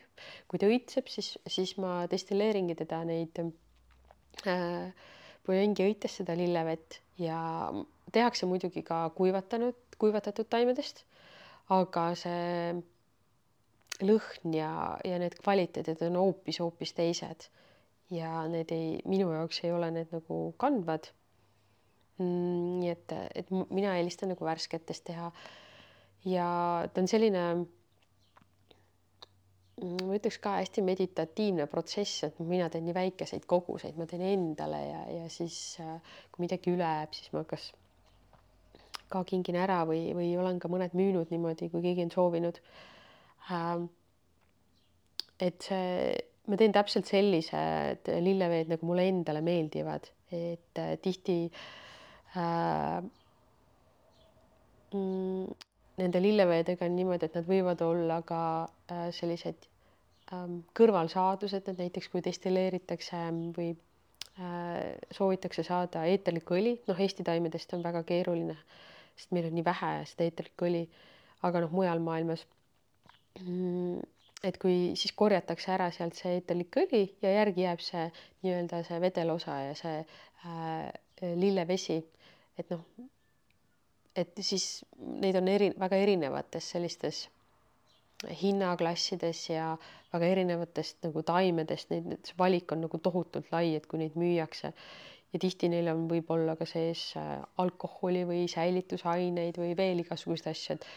[0.48, 4.88] kui ta õitseb, siis, siis ma destilleeringi teda neid äh,
[5.48, 7.42] poengi õites seda lillevett ja
[8.16, 11.04] tehakse muidugi ka kuivatanud, kuivatatud taimedest,
[11.76, 12.76] aga see
[14.02, 14.72] lõhn ja,
[15.06, 17.50] ja need kvaliteedid on hoopis-hoopis teised.
[18.12, 21.12] Ja need ei, minu jaoks ei ole need nagu kandvad
[22.22, 25.32] nii et, et mina eelistan nagu värsketest teha.
[26.26, 26.48] ja
[26.94, 27.44] ta on selline,
[29.82, 34.24] mm, ma ütleks ka hästi meditatiivne protsess, et mina teen nii väikeseid koguseid, ma teen
[34.28, 35.78] endale ja, ja siis
[36.32, 37.72] kui midagi üle jääb, siis ma kas
[39.12, 42.62] ka kingin ära või, või olen ka mõned müünud niimoodi, kui keegi on soovinud
[43.52, 43.90] ähm,.
[45.42, 46.14] et see,
[46.48, 51.91] ma teen täpselt sellised lilleveed, nagu mulle endale meeldivad, et äh, tihti äh, äh, mm,
[56.02, 58.42] nende lilleveedega on niimoodi, et nad võivad olla ka
[58.92, 59.68] äh, sellised
[60.34, 63.20] ähm, kõrvalsaadused, et näiteks kui destilleeritakse
[63.58, 68.58] või äh, soovitakse saada eeterlikku õli, noh, Eesti taimedest on väga keeruline,
[69.16, 70.86] sest meil on nii vähe seda eeterlikku õli,
[71.48, 72.46] aga noh, mujal maailmas.
[73.42, 74.02] Mm,
[74.44, 78.08] et kui siis korjatakse ära sealt see eeterlik õli ja järgi jääb see
[78.44, 80.90] nii-öelda see vedelosa ja see äh,
[81.22, 82.00] lillevesi
[82.60, 82.84] et noh,
[84.16, 84.66] et siis
[85.22, 87.28] neid on eri, väga erinevates sellistes
[88.42, 89.72] hinnaklassides ja
[90.14, 94.74] väga erinevatest nagu taimedest, neid, see valik on nagu tohutult lai, et kui neid müüakse.
[95.32, 100.76] Ja tihti neil on võib-olla ka sees äh, alkoholi või säilitusaineid või veel igasuguseid asju,
[100.76, 100.88] et,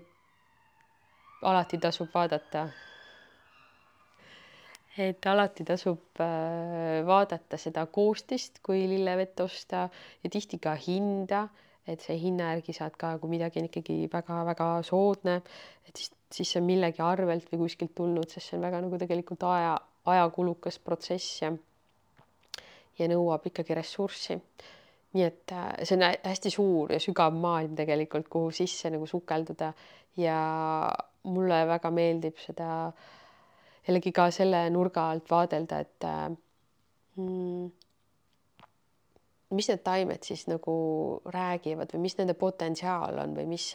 [0.00, 2.70] et alati tasub vaadata
[4.98, 9.88] et alati tasub äh, vaadata seda koostist, kui lillevett osta
[10.22, 11.48] ja tihti ka hinda,
[11.86, 15.40] et see hinna järgi saad ka, kui midagi on ikkagi väga-väga soodne,
[15.88, 19.00] et siis, siis see on millegi arvelt või kuskilt tulnud, sest see on väga nagu
[19.02, 19.74] tegelikult aja,
[20.14, 21.52] ajakulukas protsess ja
[22.94, 24.38] ja nõuab ikkagi ressurssi.
[25.14, 29.72] nii et äh, see on hästi suur ja sügav maailm tegelikult, kuhu sisse nagu sukelduda
[30.18, 30.38] ja
[31.26, 33.12] mulle väga meeldib seda äh,
[33.86, 36.06] jällegi ka selle nurga alt vaadelda, et
[37.16, 37.72] mm,
[39.54, 40.74] mis need taimed siis nagu
[41.32, 43.70] räägivad või mis nende potentsiaal on või mis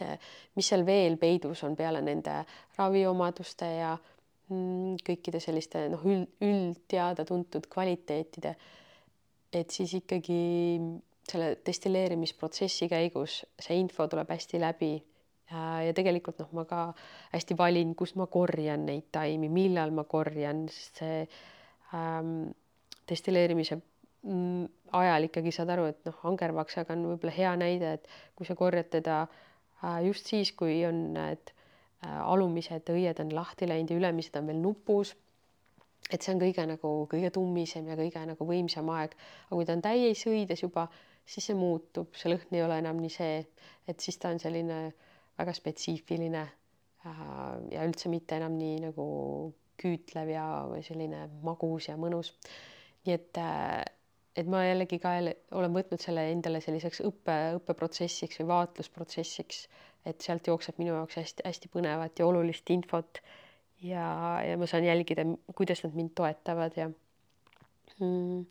[0.58, 2.40] mis seal veel peidus on peale nende
[2.78, 8.56] raviomaduste ja mm, kõikide selliste noh, üld, üldteada-tuntud kvaliteetide.
[9.52, 10.42] et siis ikkagi
[11.30, 14.92] selle destilleerimisprotsessi käigus see info tuleb hästi läbi
[15.50, 16.80] ja tegelikult noh, ma ka
[17.32, 21.22] hästi valin, kus ma korjan neid taimi, millal ma korjan, sest see
[21.96, 22.50] ähm,
[23.10, 23.80] destilleerimise
[24.22, 24.66] mm,
[25.00, 28.06] ajal ikkagi saad aru, et noh, angervaksaga on võib-olla hea näide, et
[28.38, 33.68] kui sa korjad teda äh, just siis, kui on need äh, alumised õied on lahti
[33.70, 35.16] läinud ja ülemised on veel nupus.
[36.10, 39.12] et see on kõige nagu kõige tummisem ja kõige nagu võimsam aeg,
[39.46, 40.88] aga kui ta on täies õides juba,
[41.22, 43.44] siis see muutub, see lõhn ei ole enam nii see,
[43.86, 44.80] et siis ta on selline
[45.40, 47.24] väga spetsiifiline äh,
[47.74, 49.06] ja üldse mitte enam nii nagu
[49.80, 50.44] küütlev ja
[50.84, 52.34] selline magus ja mõnus.
[53.06, 53.38] nii et
[54.40, 59.62] et ma jällegi ka jälle olen võtnud selle endale selliseks õppe, õppeprotsessiks või vaatlusprotsessiks,
[60.06, 63.20] et sealt jookseb minu jaoks hästi-hästi põnevat ja olulist infot
[63.84, 64.04] ja,
[64.46, 65.24] ja ma saan jälgida,
[65.58, 66.86] kuidas nad mind toetavad ja
[67.98, 68.44] mm,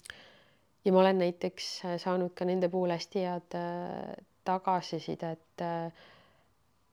[0.86, 1.70] ja ma olen näiteks
[2.04, 4.14] saanud ka nende puhul hästi head äh,
[4.48, 5.92] tagasisidet äh,,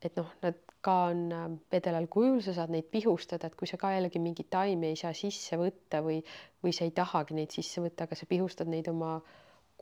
[0.07, 3.79] et noh, nad ka on äh, vedelal kujul, sa saad neid pihustada, et kui sa
[3.81, 6.21] ka jällegi mingeid taimi ei saa sisse võtta või,
[6.63, 9.17] või sa ei tahagi neid sisse võtta, aga sa pihustad neid oma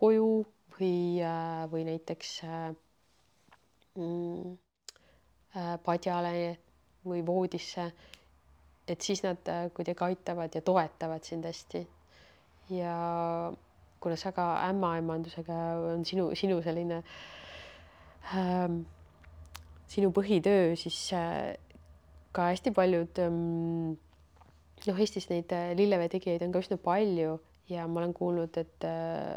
[0.00, 0.30] koju
[0.78, 2.70] või, äh, või näiteks äh,
[4.00, 4.54] mm,
[5.86, 6.32] padjale
[7.06, 7.84] või voodisse.
[8.90, 9.46] et siis nad
[9.76, 11.84] kuidagi aitavad ja toetavad sind hästi.
[12.74, 12.96] ja
[14.00, 15.54] kuna sa ka ämmaemandusega
[15.94, 16.98] on sinu, sinu selline
[18.34, 18.80] ähm,
[19.94, 21.54] sinu põhitöö, siis äh,
[22.34, 23.94] ka hästi paljud ähm,
[24.86, 27.38] noh, Eestis neid äh, lillevee tegijaid on ka üsna palju
[27.70, 29.36] ja ma olen kuulnud, et äh,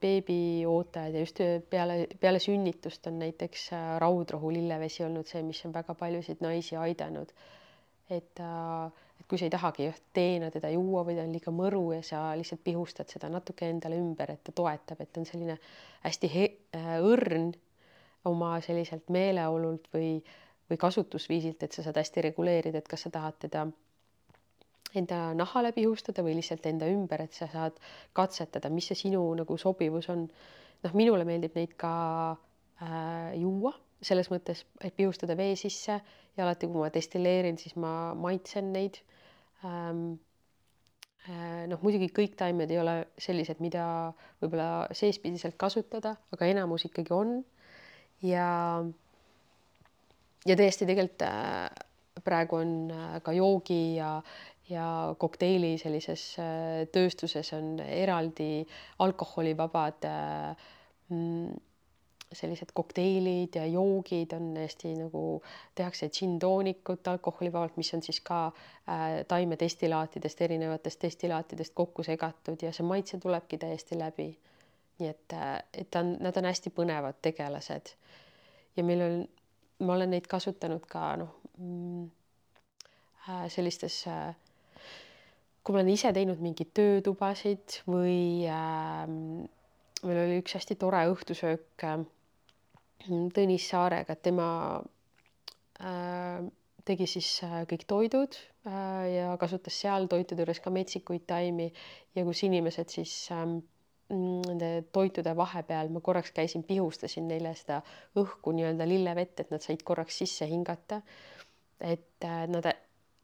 [0.00, 1.38] beebiootajad ja just
[1.72, 3.70] peale, peale sünnitust on näiteks
[4.02, 7.32] raudrohu lillevesi olnud see, mis on väga paljusid naisi aidanud.
[8.12, 12.02] et, et kui sa ei tahagi teena teda juua või ta on liiga mõru ja
[12.04, 15.56] sa lihtsalt pihustad seda natuke endale ümber, et ta toetab, et on selline
[16.04, 16.30] hästi
[17.00, 17.54] õrn
[18.24, 20.18] oma selliselt meeleolult või,
[20.70, 23.66] või kasutusviisilt, et sa saad hästi reguleerida, et kas sa tahad teda
[24.98, 27.78] enda nahale pihustada või lihtsalt enda ümber, et sa saad
[28.16, 30.28] katsetada, mis see sinu nagu sobivus on.
[30.84, 31.94] noh, minule meeldib neid ka
[32.84, 33.72] äh, juua
[34.04, 38.98] selles mõttes, et pihustada vee sisse ja alati, kui ma destilleerin, siis ma maitsen neid
[39.64, 40.18] ähm,
[41.28, 43.86] äh, noh, muidugi kõik taimed ei ole sellised, mida
[44.42, 47.38] võib-olla seespidiselt kasutada, aga enamus ikkagi on
[48.24, 48.48] ja,
[50.46, 51.68] ja tõesti tegelikult äh,
[52.24, 54.16] praegu on äh, ka joogi ja,
[54.70, 58.64] ja kokteili sellises äh, tööstuses on eraldi
[59.04, 60.08] alkoholivabad
[61.08, 61.54] mm,
[62.34, 65.42] sellised kokteilid ja joogid on hästi nagu
[65.74, 72.86] tehakse džinntoonikut alkoholivabalt, mis on siis ka äh, taimedestillaatidest, erinevatest destillaatidest kokku segatud ja see
[72.86, 74.32] maitse tulebki täiesti läbi
[75.00, 75.34] nii et,
[75.74, 77.94] et ta on, nad on hästi põnevad tegelased.
[78.76, 79.16] ja meil on,
[79.86, 82.04] ma olen neid kasutanud ka noh mm,
[83.28, 84.34] äh, sellistes äh,
[85.64, 89.04] kui ma olen ise teinud mingeid töötubasid või äh,
[90.04, 92.02] meil oli üks hästi tore õhtusöök äh,
[93.04, 94.48] Tõnis Saarega, tema
[95.80, 96.44] äh,
[96.88, 98.36] tegi siis äh, kõik toidud
[98.68, 101.70] äh, ja kasutas seal toitude juures ka metsikuid taimi
[102.16, 103.44] ja kus inimesed siis äh,
[104.12, 107.80] nende toitude vahepeal ma korraks käisin, pihustasin neile seda
[108.20, 111.00] õhku nii-öelda lillevett, et nad said korraks sisse hingata.
[111.80, 112.68] et äh, nad,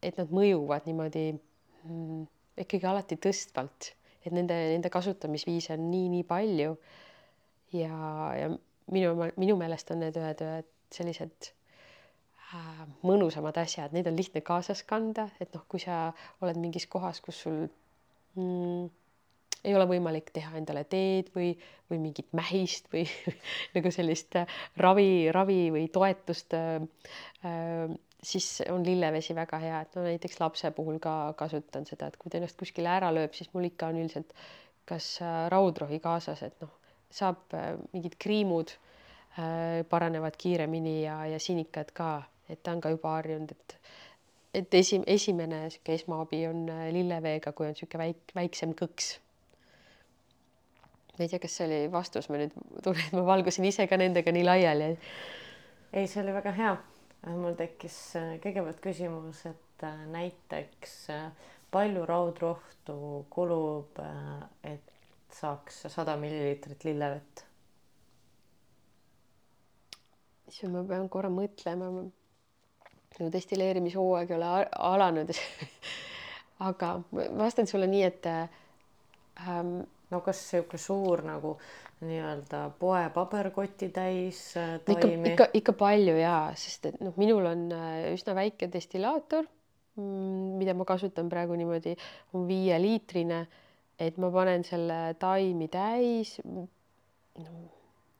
[0.03, 2.25] et nad mõjuvad niimoodi mm,
[2.65, 3.93] ikkagi alati tõstvalt,
[4.25, 6.75] et nende, nende kasutamisviise on nii-nii palju.
[7.73, 7.95] ja,
[8.37, 8.49] ja
[8.91, 11.51] minu, minu meelest on need ühed, ühed sellised
[12.51, 16.09] äh, mõnusamad asjad, neid on lihtne kaasas kanda, et noh, kui sa
[16.41, 17.63] oled mingis kohas, kus sul
[18.35, 18.89] mm,
[19.63, 21.51] ei ole võimalik teha endale teed või,
[21.91, 23.05] või mingit mähist või
[23.75, 26.79] nagu sellist äh, ravi, ravi või toetust äh,.
[27.45, 32.17] äh siis on lillevesi väga hea, et no näiteks lapse puhul ka kasutan seda, et
[32.21, 34.35] kui ta ennast kuskile ära lööb, siis mul ikka on üldiselt
[34.91, 36.71] kas äh, raudrohi kaasas, et noh,
[37.11, 42.11] saab äh, mingid kriimud äh, paranevad kiiremini ja, ja sinikad ka,
[42.49, 43.77] et ta on ka juba harjunud, et
[44.51, 49.13] et esi, esimene niisugune esmaabi on lilleveega, kui on niisugune väik, väiksem kõks
[51.21, 53.97] ma ei tea, kas see oli vastus, ma nüüd tunnen, et ma valgusin ise ka
[54.01, 54.87] nendega nii laiali.
[55.93, 56.71] ei, see oli väga hea.
[57.37, 61.27] mul tekkis äh, kõigepealt küsimus, et äh, näiteks äh,
[61.71, 62.95] palju raudrohtu
[63.29, 64.01] kulub,
[64.65, 64.89] et
[65.31, 67.45] saaks sada milliliitrit lillevett?
[70.49, 71.93] siis ma pean korra mõtlema.
[73.19, 74.51] nagu destilleerimishooaeg ei ole
[74.89, 75.37] alanud
[76.71, 76.95] aga
[77.37, 79.81] vastan sulle nii, et ähm,
[80.11, 81.55] no kas niisugune suur nagu
[82.01, 85.13] nii-öelda poe paberkoti täis äh, taimi?
[85.13, 89.45] ikka, ikka, ikka palju jaa, sest et noh, minul on äh, üsna väike destillaator,
[89.99, 91.93] mm, mida ma kasutan praegu niimoodi,
[92.33, 93.41] on viieliitrine,
[94.01, 96.67] et ma panen selle taimi täis no,.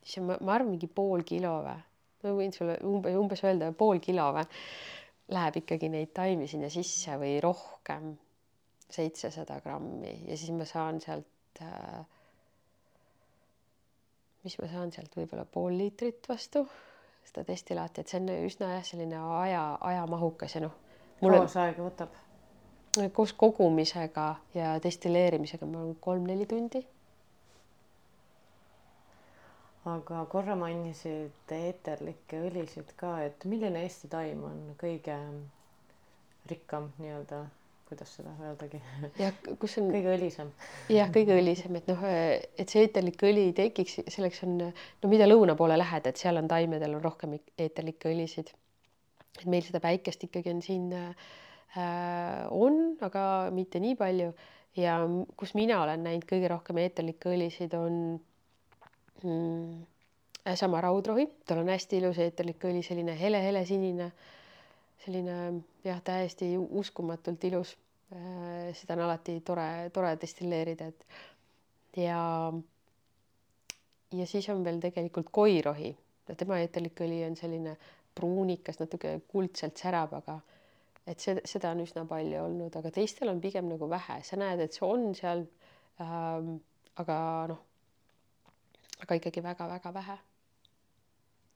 [0.04, 1.78] siis ma, ma arvan, mingi pool kilo või,
[2.24, 4.46] ma võin sulle umbes, umbes öelda pool kilo või,
[5.32, 8.14] läheb ikkagi neid taimi sinna sisse või rohkem,
[8.92, 11.26] seitsesada grammi ja siis ma saan sealt
[11.62, 12.06] äh,
[14.44, 16.66] mis ma saan sealt võib-olla pool liitrit vastu
[17.28, 20.74] seda destillaati, et see on üsna jah, selline aja, ajamahukas ja noh.
[21.22, 22.18] kaua see aega võtab?
[23.16, 26.82] koos kogumisega ja destilleerimisega ma olen kolm-neli tundi.
[29.92, 35.16] aga korra mainisid eeterlikke õlisid ka, et milline Eesti taim on kõige
[36.52, 37.46] rikkam nii-öelda
[37.92, 38.80] kuidas seda öeldagi.
[39.20, 40.50] jah, kus on kõige õlisem.
[40.94, 45.58] jah, kõige õlisem, et noh, et see eeterlik õli tekiks, selleks on no mida lõuna
[45.60, 48.54] poole lähed, et seal on taimedel on rohkem eeterlikke õlisid.
[49.40, 51.30] et meil seda päikest ikkagi on siin äh,
[52.52, 54.32] on, aga mitte nii palju
[54.80, 54.98] ja
[55.38, 57.96] kus mina olen näinud kõige rohkem eeterlikke õlisid on
[59.24, 59.82] mm,
[60.56, 64.12] sama raudrohi, tal on hästi ilus eeterlik õli, selline hele-hele sinine
[65.06, 65.38] selline
[65.86, 67.76] jah, täiesti uskumatult ilus.
[68.12, 72.22] Äh, seda on alati tore, tore destilleerida, et ja
[74.12, 75.94] ja siis on veel tegelikult koirohi,
[76.38, 77.78] tema eeterlikõli on selline
[78.16, 80.40] pruunikas, natuke kuldselt särab, aga
[81.08, 84.66] et see, seda on üsna palju olnud, aga teistel on pigem nagu vähe, sa näed,
[84.66, 85.46] et see on seal
[86.04, 86.58] ähm,.
[87.00, 87.16] aga
[87.48, 87.60] noh,
[89.02, 90.18] aga ikkagi väga-väga vähe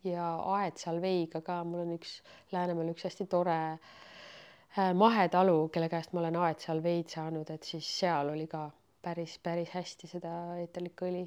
[0.05, 0.25] ja
[0.57, 2.19] aedsalveiga ka, mul on üks
[2.53, 8.29] Läänemaal üks hästi tore äh, mahetalu, kelle käest ma olen aedsalveid saanud, et siis seal
[8.33, 8.69] oli ka
[9.05, 11.25] päris, päris hästi seda eeterlikku õli.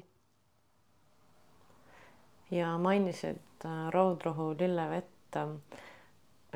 [2.51, 5.53] ja mainisid äh, raudrohu lillevett äh,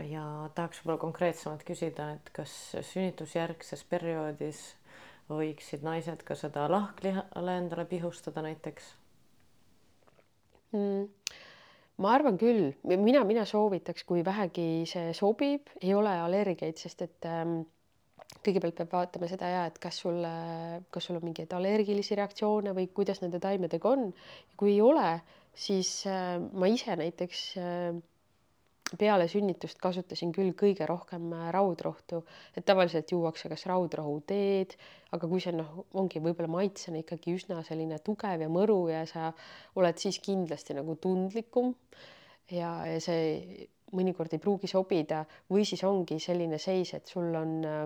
[0.10, 2.54] ja tahaks võib-olla konkreetsemalt küsida, et kas
[2.94, 4.64] sünnitusjärgses perioodis
[5.30, 8.94] võiksid naised ka seda lahklihale endale pihustada näiteks
[10.74, 11.10] mm.?
[12.02, 17.28] Ma arvan küll, mina, mina soovitaks, kui vähegi see sobib, ei ole allergiaid, sest et
[17.30, 17.60] ähm,
[18.44, 20.24] kõigepealt peab vaatama seda ja et kas sul,
[20.94, 24.10] kas sul on mingeid allergilisi reaktsioone või kuidas nende taimedega on.
[24.58, 25.20] kui ei ole,
[25.54, 27.94] siis äh, ma ise näiteks äh,
[29.00, 32.24] peale sünnitust kasutasin küll kõige rohkem äh, raudrohtu,
[32.58, 34.76] et tavaliselt juuakse kas raudrohuteed,
[35.16, 39.32] aga kui see noh, ongi võib-olla maitsena ikkagi üsna selline tugev ja mõru ja sa
[39.80, 41.74] oled siis kindlasti nagu tundlikum
[42.52, 45.24] ja, ja see mõnikord ei pruugi sobida.
[45.52, 47.84] Või siis ongi selline seis, et sul on äh,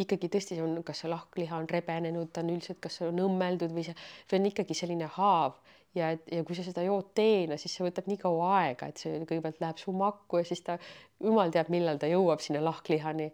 [0.00, 3.74] ikkagi tõesti on, kas see lahkliha on rebenenud, ta on üldiselt, kas see on õmmeldud
[3.74, 3.96] või see,
[4.30, 5.58] see on ikkagi selline haav
[5.94, 9.02] ja et ja kui sa seda jood teena, siis see võtab nii kaua aega, et
[9.02, 10.78] see kõigepealt läheb su makku ja siis ta
[11.22, 13.30] jumal teab, millal ta jõuab sinna lahklihani.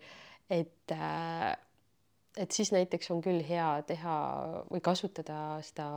[0.51, 1.57] et äh,
[2.37, 4.17] et siis näiteks on küll hea teha
[4.71, 5.89] või kasutada seda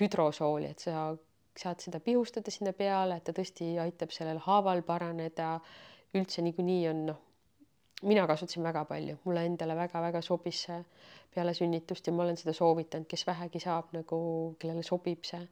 [0.00, 1.12] hüdrosooli, et sa
[1.58, 5.58] saad seda pihustada sinna peale, et ta tõesti aitab sellel haaval paraneda.
[6.16, 7.16] üldse niikuinii on noh,
[8.02, 10.78] mina kasutasin väga palju, mulle endale väga-väga sobis see
[11.34, 14.20] peale sünnitust ja ma olen seda soovitanud, kes vähegi saab nagu,
[14.58, 15.42] kellele sobib see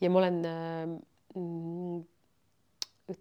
[0.00, 0.88] ja ma olen äh,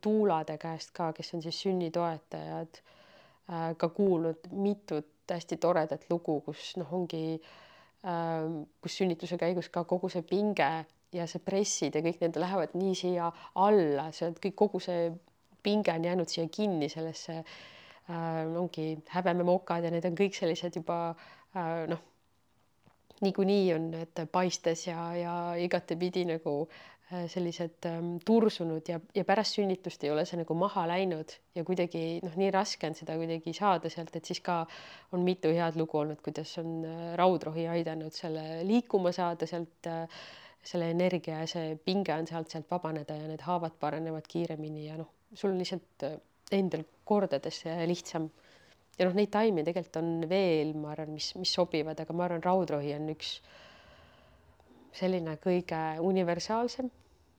[0.02, 6.76] tuulade käest ka, kes on siis sünnitoetajad äh,, ka kuulnud mitut hästi toredat lugu, kus
[6.80, 8.46] noh, ongi äh,
[8.82, 10.70] kus sünnituse käigus ka kogu see pinge
[11.14, 15.10] ja see pressid ja kõik need lähevad nii siia alla, see on kõik, kogu see
[15.64, 21.02] pinge on jäänud siia kinni sellesse äh, ongi häbememokad ja need on kõik sellised juba
[21.10, 22.09] äh, noh
[23.26, 26.90] niikuinii on need paistes ja, ja igatepidi nagu äh,
[27.32, 32.20] sellised ähm, tursunud ja, ja pärast sünnitust ei ole see nagu maha läinud ja kuidagi
[32.24, 34.62] noh, nii raske on seda kuidagi saada sealt, et siis ka
[35.16, 40.06] on mitu head lugu olnud, kuidas on äh, raudrohi aidanud selle liikuma saada sealt äh,
[40.70, 45.00] selle energia ja see pinge on sealt, sealt vabaneda ja need haavad paranevad kiiremini ja
[45.00, 46.06] noh, sul on lihtsalt
[46.52, 48.28] endal kordades lihtsam
[49.00, 52.44] ja noh, neid taimi tegelikult on veel, ma arvan, mis, mis sobivad, aga ma arvan,
[52.44, 53.38] raudrohi on üks
[55.00, 56.90] selline kõige universaalsem,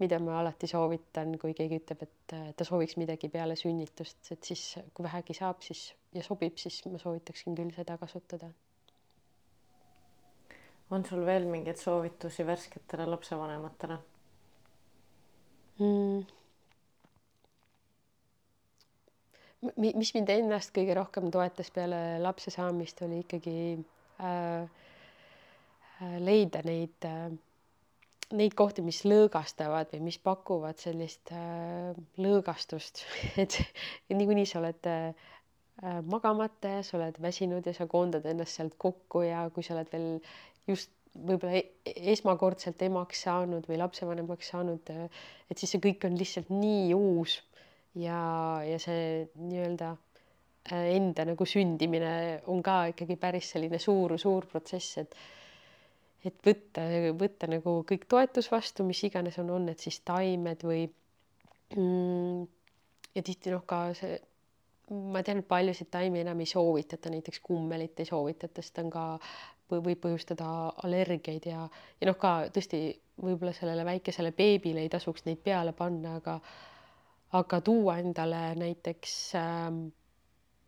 [0.01, 4.65] mida ma alati soovitan, kui keegi ütleb, et ta sooviks midagi peale sünnitust, et siis
[4.95, 8.51] kui vähegi saab, siis ja sobib, siis ma soovitaksin küll seda kasutada.
[10.91, 13.99] on sul veel mingeid soovitusi värsketele lapsevanematele
[15.79, 16.39] mm.?
[19.77, 24.65] Mis mind ennast kõige rohkem toetas peale lapse saamist, oli ikkagi äh,
[26.01, 27.29] äh, leida neid äh,
[28.37, 31.91] neid kohti, mis lõõgastavad või mis pakuvad sellist äh,
[32.21, 33.05] lõõgastust,
[33.43, 33.59] et
[34.13, 35.27] niikuinii sa oled äh,
[36.07, 39.93] magamata ja sa oled väsinud ja sa koondad ennast sealt kokku ja kui sa oled
[39.93, 40.09] veel
[40.69, 44.93] just võib-olla e-, esmakordselt emaks saanud või lapsevanemaks saanud,
[45.51, 47.41] et siis see kõik on lihtsalt nii uus
[47.99, 48.20] ja,
[48.66, 49.91] ja see nii-öelda
[50.70, 52.14] äh, enda nagu sündimine
[52.53, 55.14] on ka ikkagi päris selline suur-suur protsess, et
[56.20, 56.82] et võtta,
[57.16, 60.82] võtta nagu kõik toetus vastu, mis iganes on, on need siis taimed või
[61.76, 62.43] mm,
[63.16, 64.18] ja tihti noh, ka see,
[64.91, 68.93] ma tean, et paljusid taimi enam ei soovitata, näiteks kummelit ei soovitata, sest ta on
[68.93, 69.05] ka,
[69.70, 70.47] võib põhjustada
[70.84, 71.64] allergiaid ja,
[72.01, 72.82] ja noh, ka tõesti
[73.20, 76.41] võib-olla sellele väikesele beebile ei tasuks neid peale panna, aga
[77.39, 79.85] aga tuua endale näiteks ähm,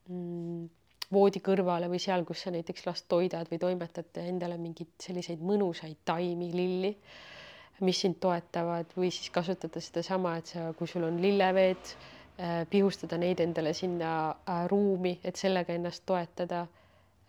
[0.09, 0.69] mm,
[1.13, 5.99] voodi kõrvale või seal, kus sa näiteks last toidad või toimetad endale mingeid selliseid mõnusaid
[6.09, 6.93] taimi, lilli,
[7.83, 11.93] mis sind toetavad või siis kasutada sedasama, et sa, kui sul on lilleveed,
[12.39, 16.67] äh, pihustada neid endale sinna äh, ruumi, et sellega ennast toetada.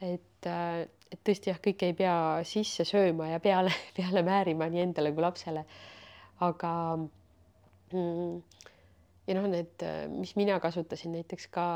[0.04, 2.16] et, äh, et tõesti jah, kõike ei pea
[2.46, 5.66] sisse sööma ja peale, peale määrima nii endale kui lapsele.
[6.44, 6.72] aga
[7.94, 8.42] mm,
[9.28, 11.68] ja noh, need, mis mina kasutasin näiteks ka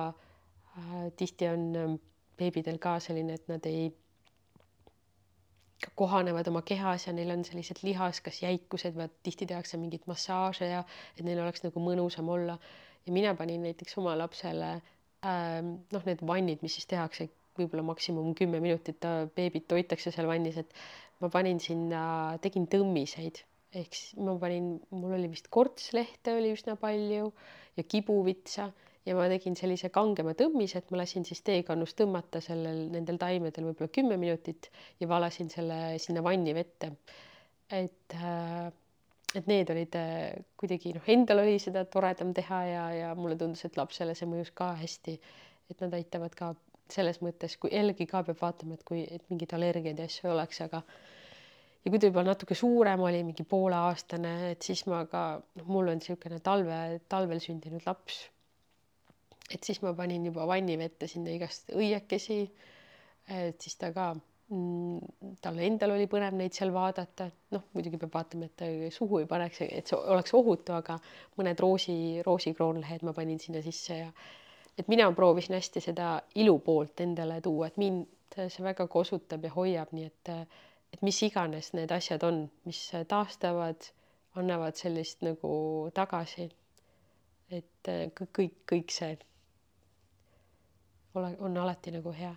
[0.78, 1.94] Äh, tihti on ähm,
[2.38, 3.88] beebidel ka selline, et nad ei
[5.98, 10.70] kohanevad oma kehas ja neil on sellised lihas, kas jäikused või tihti tehakse mingeid massaaže
[10.70, 10.84] ja
[11.16, 12.60] et neil oleks nagu mõnusam olla.
[13.08, 14.70] ja mina panin näiteks oma lapsele
[15.26, 20.60] ähm, noh, need vannid, mis siis tehakse võib-olla maksimum kümme minutit, beebit hoitakse seal vannis,
[20.62, 20.74] et
[21.22, 22.02] ma panin sinna,
[22.42, 23.42] tegin tõmmiseid
[23.78, 27.32] ehk siis ma panin, mul oli vist kortslehte oli üsna palju
[27.78, 28.72] ja kibuvitsa
[29.08, 33.70] ja ma tegin sellise kangema tõmmise, et ma lasin siis teekannus tõmmata sellel, nendel taimedel
[33.70, 34.70] võib-olla kümme minutit
[35.00, 36.92] ja valasin selle sinna vanni vette.
[37.72, 38.68] et, äh,
[39.36, 43.66] et need olid äh, kuidagi noh, endal oli seda toredam teha ja, ja mulle tundus,
[43.68, 45.20] et lapsele see mõjus ka hästi.
[45.72, 46.54] et nad aitavad ka
[46.92, 50.62] selles mõttes, kui jällegi ka peab vaatama, et kui, et mingeid allergiaid ja asju oleks,
[50.64, 50.82] aga
[51.86, 55.26] ja kui ta juba natuke suurem oli, mingi pooleaastane, et siis ma ka,
[55.60, 58.24] noh, mul on niisugune talve, talvel sündinud laps.
[59.54, 62.42] Et siis ma panin juba vannivette sinna igast õiekesi.
[63.28, 68.14] et siis ta ka mm,, tal endal oli põnev neid seal vaadata, noh, muidugi peab
[68.16, 71.00] vaatama, et ta suhu ei paneks, et see oleks ohutu, aga
[71.40, 71.98] mõned roosi,
[72.28, 74.12] roosikroonlehed ma panin sinna sisse ja
[74.78, 78.06] et mina proovisin hästi seda ilu poolt endale tuua, et mind
[78.38, 80.32] see väga kosutab ja hoiab, nii et
[80.94, 83.90] et mis iganes need asjad on, mis taastavad,
[84.36, 85.54] annavad sellist nagu
[85.94, 86.50] tagasi.
[87.58, 87.88] et
[88.36, 89.14] kõik, kõik see
[91.18, 92.36] ole, on alati nagu hea.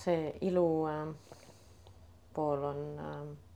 [0.00, 1.08] see ilu äh,
[2.32, 3.49] pool on äh,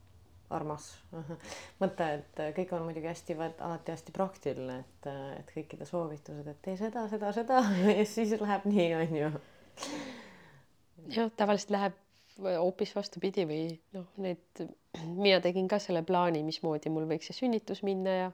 [0.55, 0.87] armas
[1.81, 5.09] mõte, et kõik on muidugi hästi, alati hästi praktiline, et,
[5.41, 7.61] et kõikide soovitused, et tee seda, seda, seda
[7.97, 9.31] ja siis läheb nii, on ju.
[11.17, 12.01] jah, tavaliselt läheb
[12.39, 13.61] hoopis vastupidi või
[13.95, 14.65] noh, need,
[15.15, 18.31] mina tegin ka selle plaani, mismoodi mul võiks see sünnitus minna ja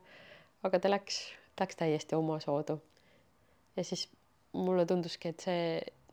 [0.66, 1.22] aga ta läks,
[1.60, 2.80] läks täiesti omasoodu.
[3.76, 4.08] ja siis
[4.54, 5.66] mulle tunduski, et see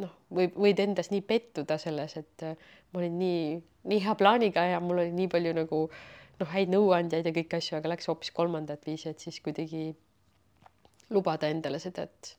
[0.02, 2.44] noh, võib, võid endas nii pettuda selles, et
[2.92, 3.56] ma olin nii,
[3.88, 5.84] nii hea plaaniga ja mul oli nii palju nagu
[6.38, 9.90] noh, häid nõuandjaid ja kõiki asju, aga läks hoopis kolmandat viisi, et siis kuidagi
[11.14, 12.34] lubada endale seda, et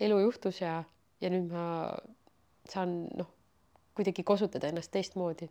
[0.00, 0.80] elu juhtus ja,
[1.20, 1.64] ja nüüd ma
[2.70, 3.28] saan noh,
[3.96, 5.50] kuidagi kosutada ennast teistmoodi.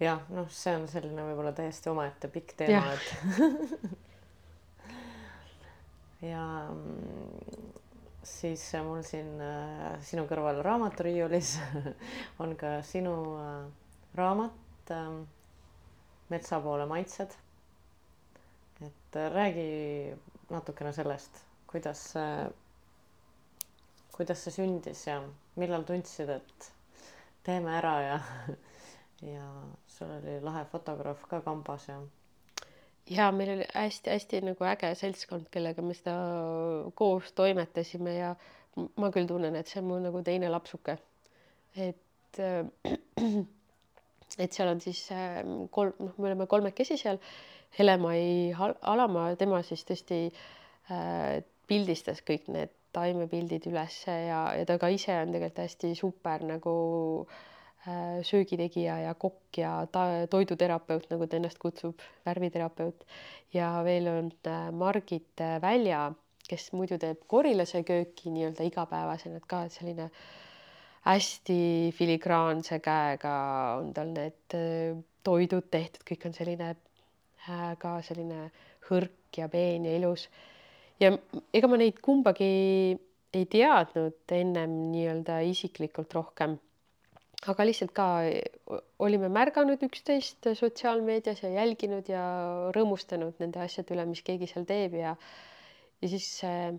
[0.00, 3.06] Jah, noh, see on selline võib-olla täiesti omaette pikk teema, et
[6.32, 7.45] ja mm,
[8.26, 11.52] siis mul siin äh, sinu kõrval raamaturiiulis
[12.42, 13.66] on ka sinu äh,
[14.18, 15.10] raamat äh,
[16.32, 17.36] Metsa poole maitsed.
[18.82, 19.68] et äh, räägi
[20.50, 21.38] natukene sellest,
[21.70, 22.02] kuidas
[24.16, 25.20] kuidas see sündis ja
[25.60, 26.70] millal tundsid, et
[27.44, 28.18] teeme ära ja
[29.36, 29.46] ja
[29.96, 31.98] sul oli lahe fotograaf ka kambas ja.
[33.10, 36.14] Ja meil oli hästi-hästi nagu äge seltskond, kellega me seda
[36.98, 38.34] koos toimetasime ja
[39.00, 40.98] ma küll tunnen, et see on mu nagu teine lapsuke.
[41.76, 41.96] et
[44.42, 47.18] et seal on siis ähm, kolm, noh, me oleme kolmekesi seal.
[47.78, 48.52] Helemai
[48.88, 50.32] Alamaa, tema siis tõesti
[50.90, 56.44] äh, pildistas kõik need taimepildid ülesse ja, ja ta ka ise on tegelikult hästi super
[56.46, 56.76] nagu
[57.26, 57.55] äh,
[58.26, 63.04] söögitegija ja kokk ja ta, toiduterapeut, nagu ta ennast kutsub, värviterapeut.
[63.54, 66.12] ja veel on äh, Margit Välja,
[66.48, 70.10] kes muidu teeb korilase kööki nii-öelda igapäevasena, et ka selline
[71.06, 73.36] hästi filigraanse käega
[73.80, 78.50] on tal need äh, toidud tehtud, kõik on selline äh, ka selline
[78.90, 80.28] hõrk ja peen ja ilus
[81.02, 81.12] ja
[81.54, 82.50] ega ma neid kumbagi
[83.36, 86.56] ei teadnud ennem nii-öelda isiklikult rohkem.
[87.52, 88.06] Aga lihtsalt ka
[89.04, 92.22] olime märganud üksteist sotsiaalmeedias ja jälginud ja
[92.74, 95.12] rõõmustanud nende asjade üle, mis keegi seal teeb ja
[96.02, 96.72] ja siis äh,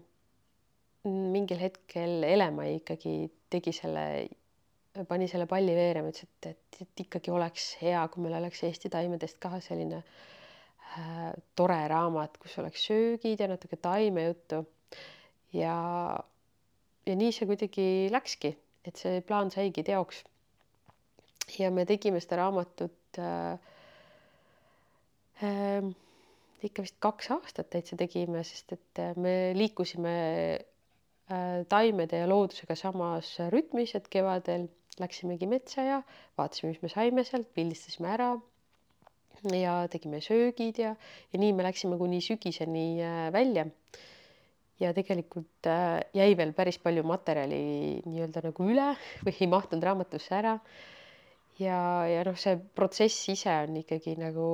[1.08, 3.14] mingil hetkel Elemai ikkagi
[3.54, 4.04] tegi selle,
[5.10, 8.92] pani selle palli veerema, ütles, et, et, et ikkagi oleks hea, kui meil oleks Eesti
[8.94, 14.64] taimedest ka selline äh, tore raamat, kus oleks söögid ja natuke taimejuttu.
[15.56, 15.76] ja,
[17.08, 18.54] ja nii see kuidagi läkski,
[18.88, 20.24] et see plaan saigi teoks.
[21.60, 23.60] Ja me tegime seda raamatut äh,
[25.48, 25.88] äh,
[26.68, 30.16] ikka vist kaks aastat täitsa tegime, sest et äh, me liikusime
[30.58, 34.68] äh, taimede ja loodusega samas rütmis, et kevadel
[35.02, 36.04] läksimegi metsa ja
[36.38, 38.32] vaatasime, mis me saime sealt, pildistasime ära
[39.54, 40.96] ja tegime söögid ja,
[41.32, 43.68] ja nii me läksime kuni sügiseni äh, välja.
[44.80, 48.92] ja tegelikult äh, jäi veel päris palju materjali nii-öelda nagu üle
[49.26, 50.58] või ei mahtunud raamatusse ära.
[51.60, 51.80] Ja,
[52.10, 54.48] ja noh, see protsess ise on ikkagi nagu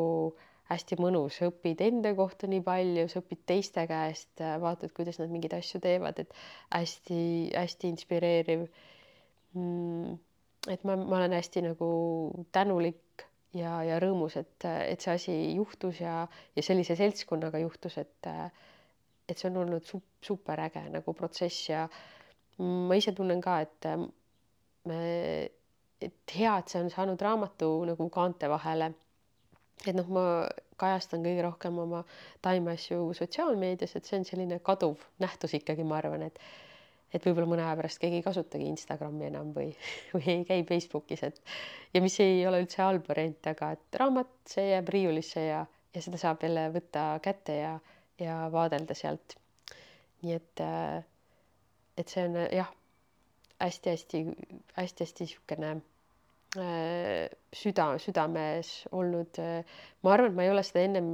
[0.70, 5.56] hästi mõnus, õpid enda kohta nii palju, sa õpid teiste käest, vaatad, kuidas nad mingeid
[5.58, 6.32] asju teevad, et
[6.72, 8.68] hästi-hästi inspireeriv.
[9.54, 10.16] Mm,.
[10.72, 11.88] et ma, ma olen hästi nagu
[12.56, 16.24] tänulik ja, ja rõõmus, et, et see asi juhtus ja,
[16.56, 18.30] ja sellise seltskonnaga juhtus, et,
[19.30, 21.68] et see on olnud su super äge nagu protsess.
[21.70, 21.86] Ja
[22.64, 23.90] ma ise tunnen ka, et
[24.90, 25.04] me,
[26.10, 28.92] et hea, et see on saanud raamatu nagu kaante vahele.
[29.88, 30.26] et noh, ma
[30.80, 32.04] kajastan kõige rohkem oma
[32.46, 36.40] taimeasju sotsiaalmeedias, et see on selline kaduv nähtus ikkagi, ma arvan, et
[37.14, 39.68] et võib-olla mõne aja pärast keegi ei kasutagi Instagrami enam või,
[40.16, 41.42] või ei käi Facebookis, et
[41.94, 46.06] ja mis ei ole üldse halb variant, aga et raamat, see jääb riiulisse ja, ja
[46.06, 47.74] seda saab jälle võtta kätte ja,
[48.22, 49.38] ja vaadelda sealt.
[50.24, 51.04] nii et, äh,
[52.00, 52.72] et see on jah
[53.64, 55.76] hästi-hästi-hästi-hästi niisugune
[56.54, 59.40] süda, südames olnud.
[59.42, 61.10] Äh, ma arvan, et ma ei ole seda ennem,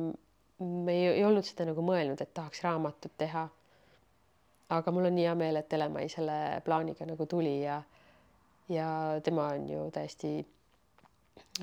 [0.60, 3.48] me ei, ei olnud seda nagu mõelnud, et tahaks raamatut teha
[4.70, 6.36] aga mul on nii hea meel, et Elemai selle
[6.66, 7.80] plaaniga nagu tuli ja
[8.70, 8.88] ja
[9.26, 10.32] tema on ju täiesti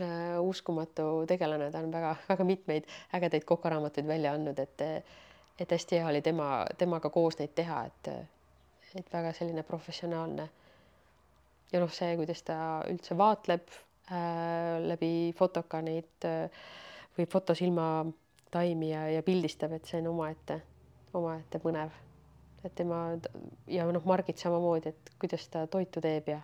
[0.01, 4.83] äh, uskumatu tegelane, ta on väga-väga mitmeid ägedaid kokaraamatuid välja andnud, et
[5.61, 8.11] et hästi hea oli tema, temaga koos neid teha, et
[8.97, 10.49] et väga selline professionaalne.
[11.73, 12.57] Ja noh, see, kuidas ta
[12.91, 13.69] üldse vaatleb
[14.11, 16.49] äh, läbi fotoka neid äh,
[17.19, 17.89] või fotosilma
[18.51, 20.61] taimi ja, ja pildistab, et see on omaette,
[21.17, 21.95] omaette põnev
[22.67, 23.01] et tema
[23.71, 26.41] ja noh, Margit samamoodi, et kuidas ta toitu teeb ja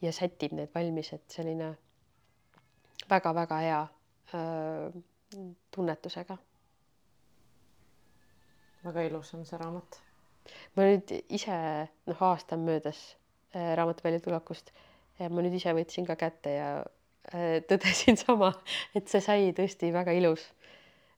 [0.00, 1.74] ja sätib need valmis, et selline
[3.10, 3.80] väga-väga hea
[4.34, 4.90] öö,
[5.70, 6.36] tunnetusega.
[8.84, 10.00] väga ilus on see raamat.
[10.76, 11.56] ma nüüd ise
[12.06, 13.19] noh, aasta on möödas äh,
[13.52, 14.72] raamatu väljatulekust
[15.20, 16.70] ja ma nüüd ise võtsin ka kätte ja
[17.34, 18.52] äh, tõdesin sama,
[18.94, 20.46] et see sai tõesti väga ilus.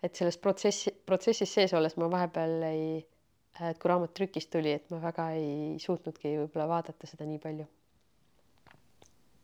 [0.02, 2.86] et selles protsessi, protsessis sees olles ma vahepeal ei
[3.60, 7.68] et kui raamat trükist tuli, et ma väga ei suutnudki võib-olla vaadata seda nii palju.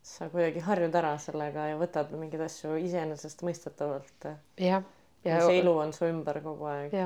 [0.09, 4.31] sa kuidagi harjud ära sellega ja võtad mingeid asju iseenesestmõistetavalt.
[4.65, 4.87] jah.
[5.25, 6.97] ja see ilu on su ümber kogu aeg.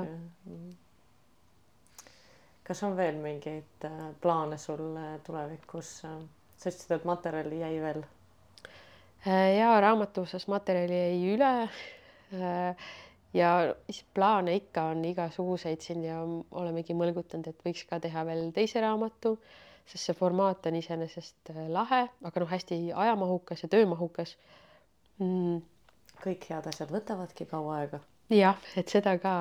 [2.64, 6.00] Kas on veel mingeid äh, plaane sul äh, tulevikus?
[6.02, 8.04] sa ütlesid, et materjali jäi veel.
[9.26, 11.54] Äh, ja raamatu osas materjali jäi üle
[13.34, 13.74] ja
[14.14, 16.20] plaane ikka on igasuguseid siin ja
[16.50, 19.36] olemegi mõlgutanud, et võiks ka teha veel teise raamatu,
[19.88, 24.36] sest see formaat on iseenesest äh, lahe, aga noh, hästi ajamahukas ja töömahukas
[25.18, 25.60] mm..
[26.22, 28.02] kõik head asjad võtavadki kaua aega.
[28.32, 29.34] jah, et seda ka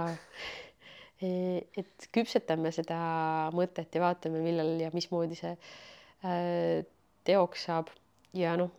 [1.21, 2.99] et küpsetame seda
[3.55, 6.83] mõtet ja vaatame, millal ja mismoodi see äh,
[7.27, 7.91] teoks saab.
[8.37, 8.71] Ja noh,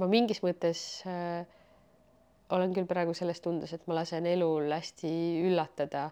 [0.00, 1.44] ma mingis mõttes äh,
[2.54, 5.12] olen küll praegu selles tundes, et ma lasen elul hästi
[5.44, 6.08] üllatada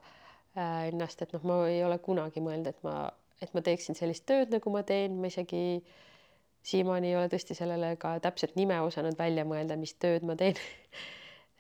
[0.55, 3.07] ennast, et noh, ma ei ole kunagi mõelnud, et ma,
[3.41, 5.81] et ma teeksin sellist tööd, nagu ma teen, ma isegi
[6.69, 10.61] siiamaani ei ole tõesti sellele ka täpset nime osanud välja mõelda, mis tööd ma teen.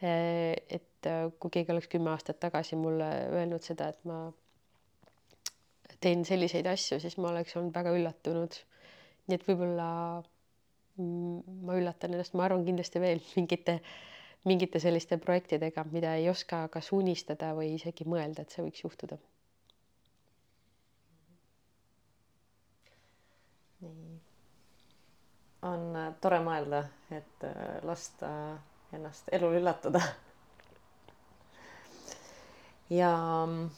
[0.02, 0.56] Äh,
[1.02, 4.18] et äh, kui keegi oleks kümme aastat tagasi mulle öelnud seda, et ma,
[6.02, 8.58] teen selliseid asju, siis ma oleks olnud väga üllatunud.
[9.26, 9.88] nii et võib-olla
[10.98, 13.80] mm, ma üllatan ennast, ma arvan kindlasti veel mingite,
[14.46, 19.18] mingite selliste projektidega, mida ei oska kas unistada või isegi mõelda, et see võiks juhtuda.
[23.82, 24.18] nii.
[25.66, 28.28] on äh, tore mõelda, et äh, lasta
[28.94, 30.02] ennast elul üllatada
[32.92, 33.12] ja
[33.46, 33.70] mm,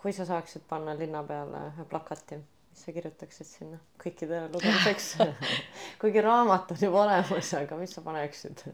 [0.00, 2.38] kui sa saaksid panna linna peale ühe plakati,
[2.70, 5.10] mis sa kirjutaksid sinna kõikidele lugemiseks?
[6.00, 8.64] Kuigi raamat on juba olemas, aga mis sa paneksid?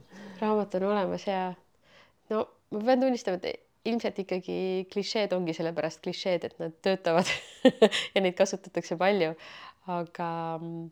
[0.42, 1.42] raamat on olemas ja
[2.32, 4.60] no ma pean tunnistama, et ilmselt ikkagi
[4.92, 7.30] klišeed ongi sellepärast klišeed, et nad töötavad
[8.14, 9.34] ja neid kasutatakse palju,
[9.90, 10.30] aga
[10.60, 10.88] mm,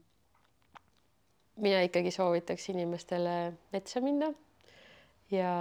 [1.63, 3.39] mina ikkagi soovitaks inimestele
[3.75, 4.33] metsa minna
[5.31, 5.55] ja,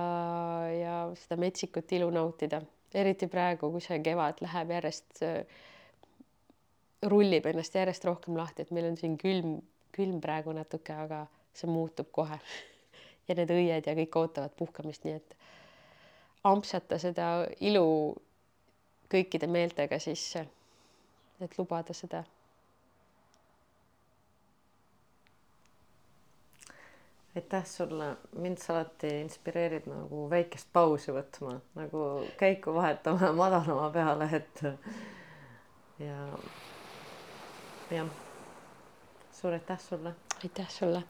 [0.71, 2.61] ja seda metsikut ilu nautida
[2.95, 5.23] eriti praegu, kui see kevad läheb järjest,
[7.11, 9.57] rullib ennast järjest rohkem lahti, et meil on siin külm,
[9.95, 11.25] külm praegu natuke, aga
[11.57, 12.39] see muutub kohe.
[13.27, 15.35] ja need õied ja kõik ootavad puhkamist, nii et
[16.47, 17.27] ampsata seda
[17.59, 17.87] ilu
[19.11, 20.47] kõikide meeltega sisse.
[21.41, 22.23] et lubada seda
[27.37, 32.05] aitäh sulle, mind sa alati inspireerid nagu väikest pausi võtma, nagu
[32.39, 34.63] käiku vahetama madalama peale, et
[36.01, 36.17] ja
[37.91, 38.09] jah,
[39.41, 40.15] suur aitäh sulle.
[40.43, 41.03] aitäh sulle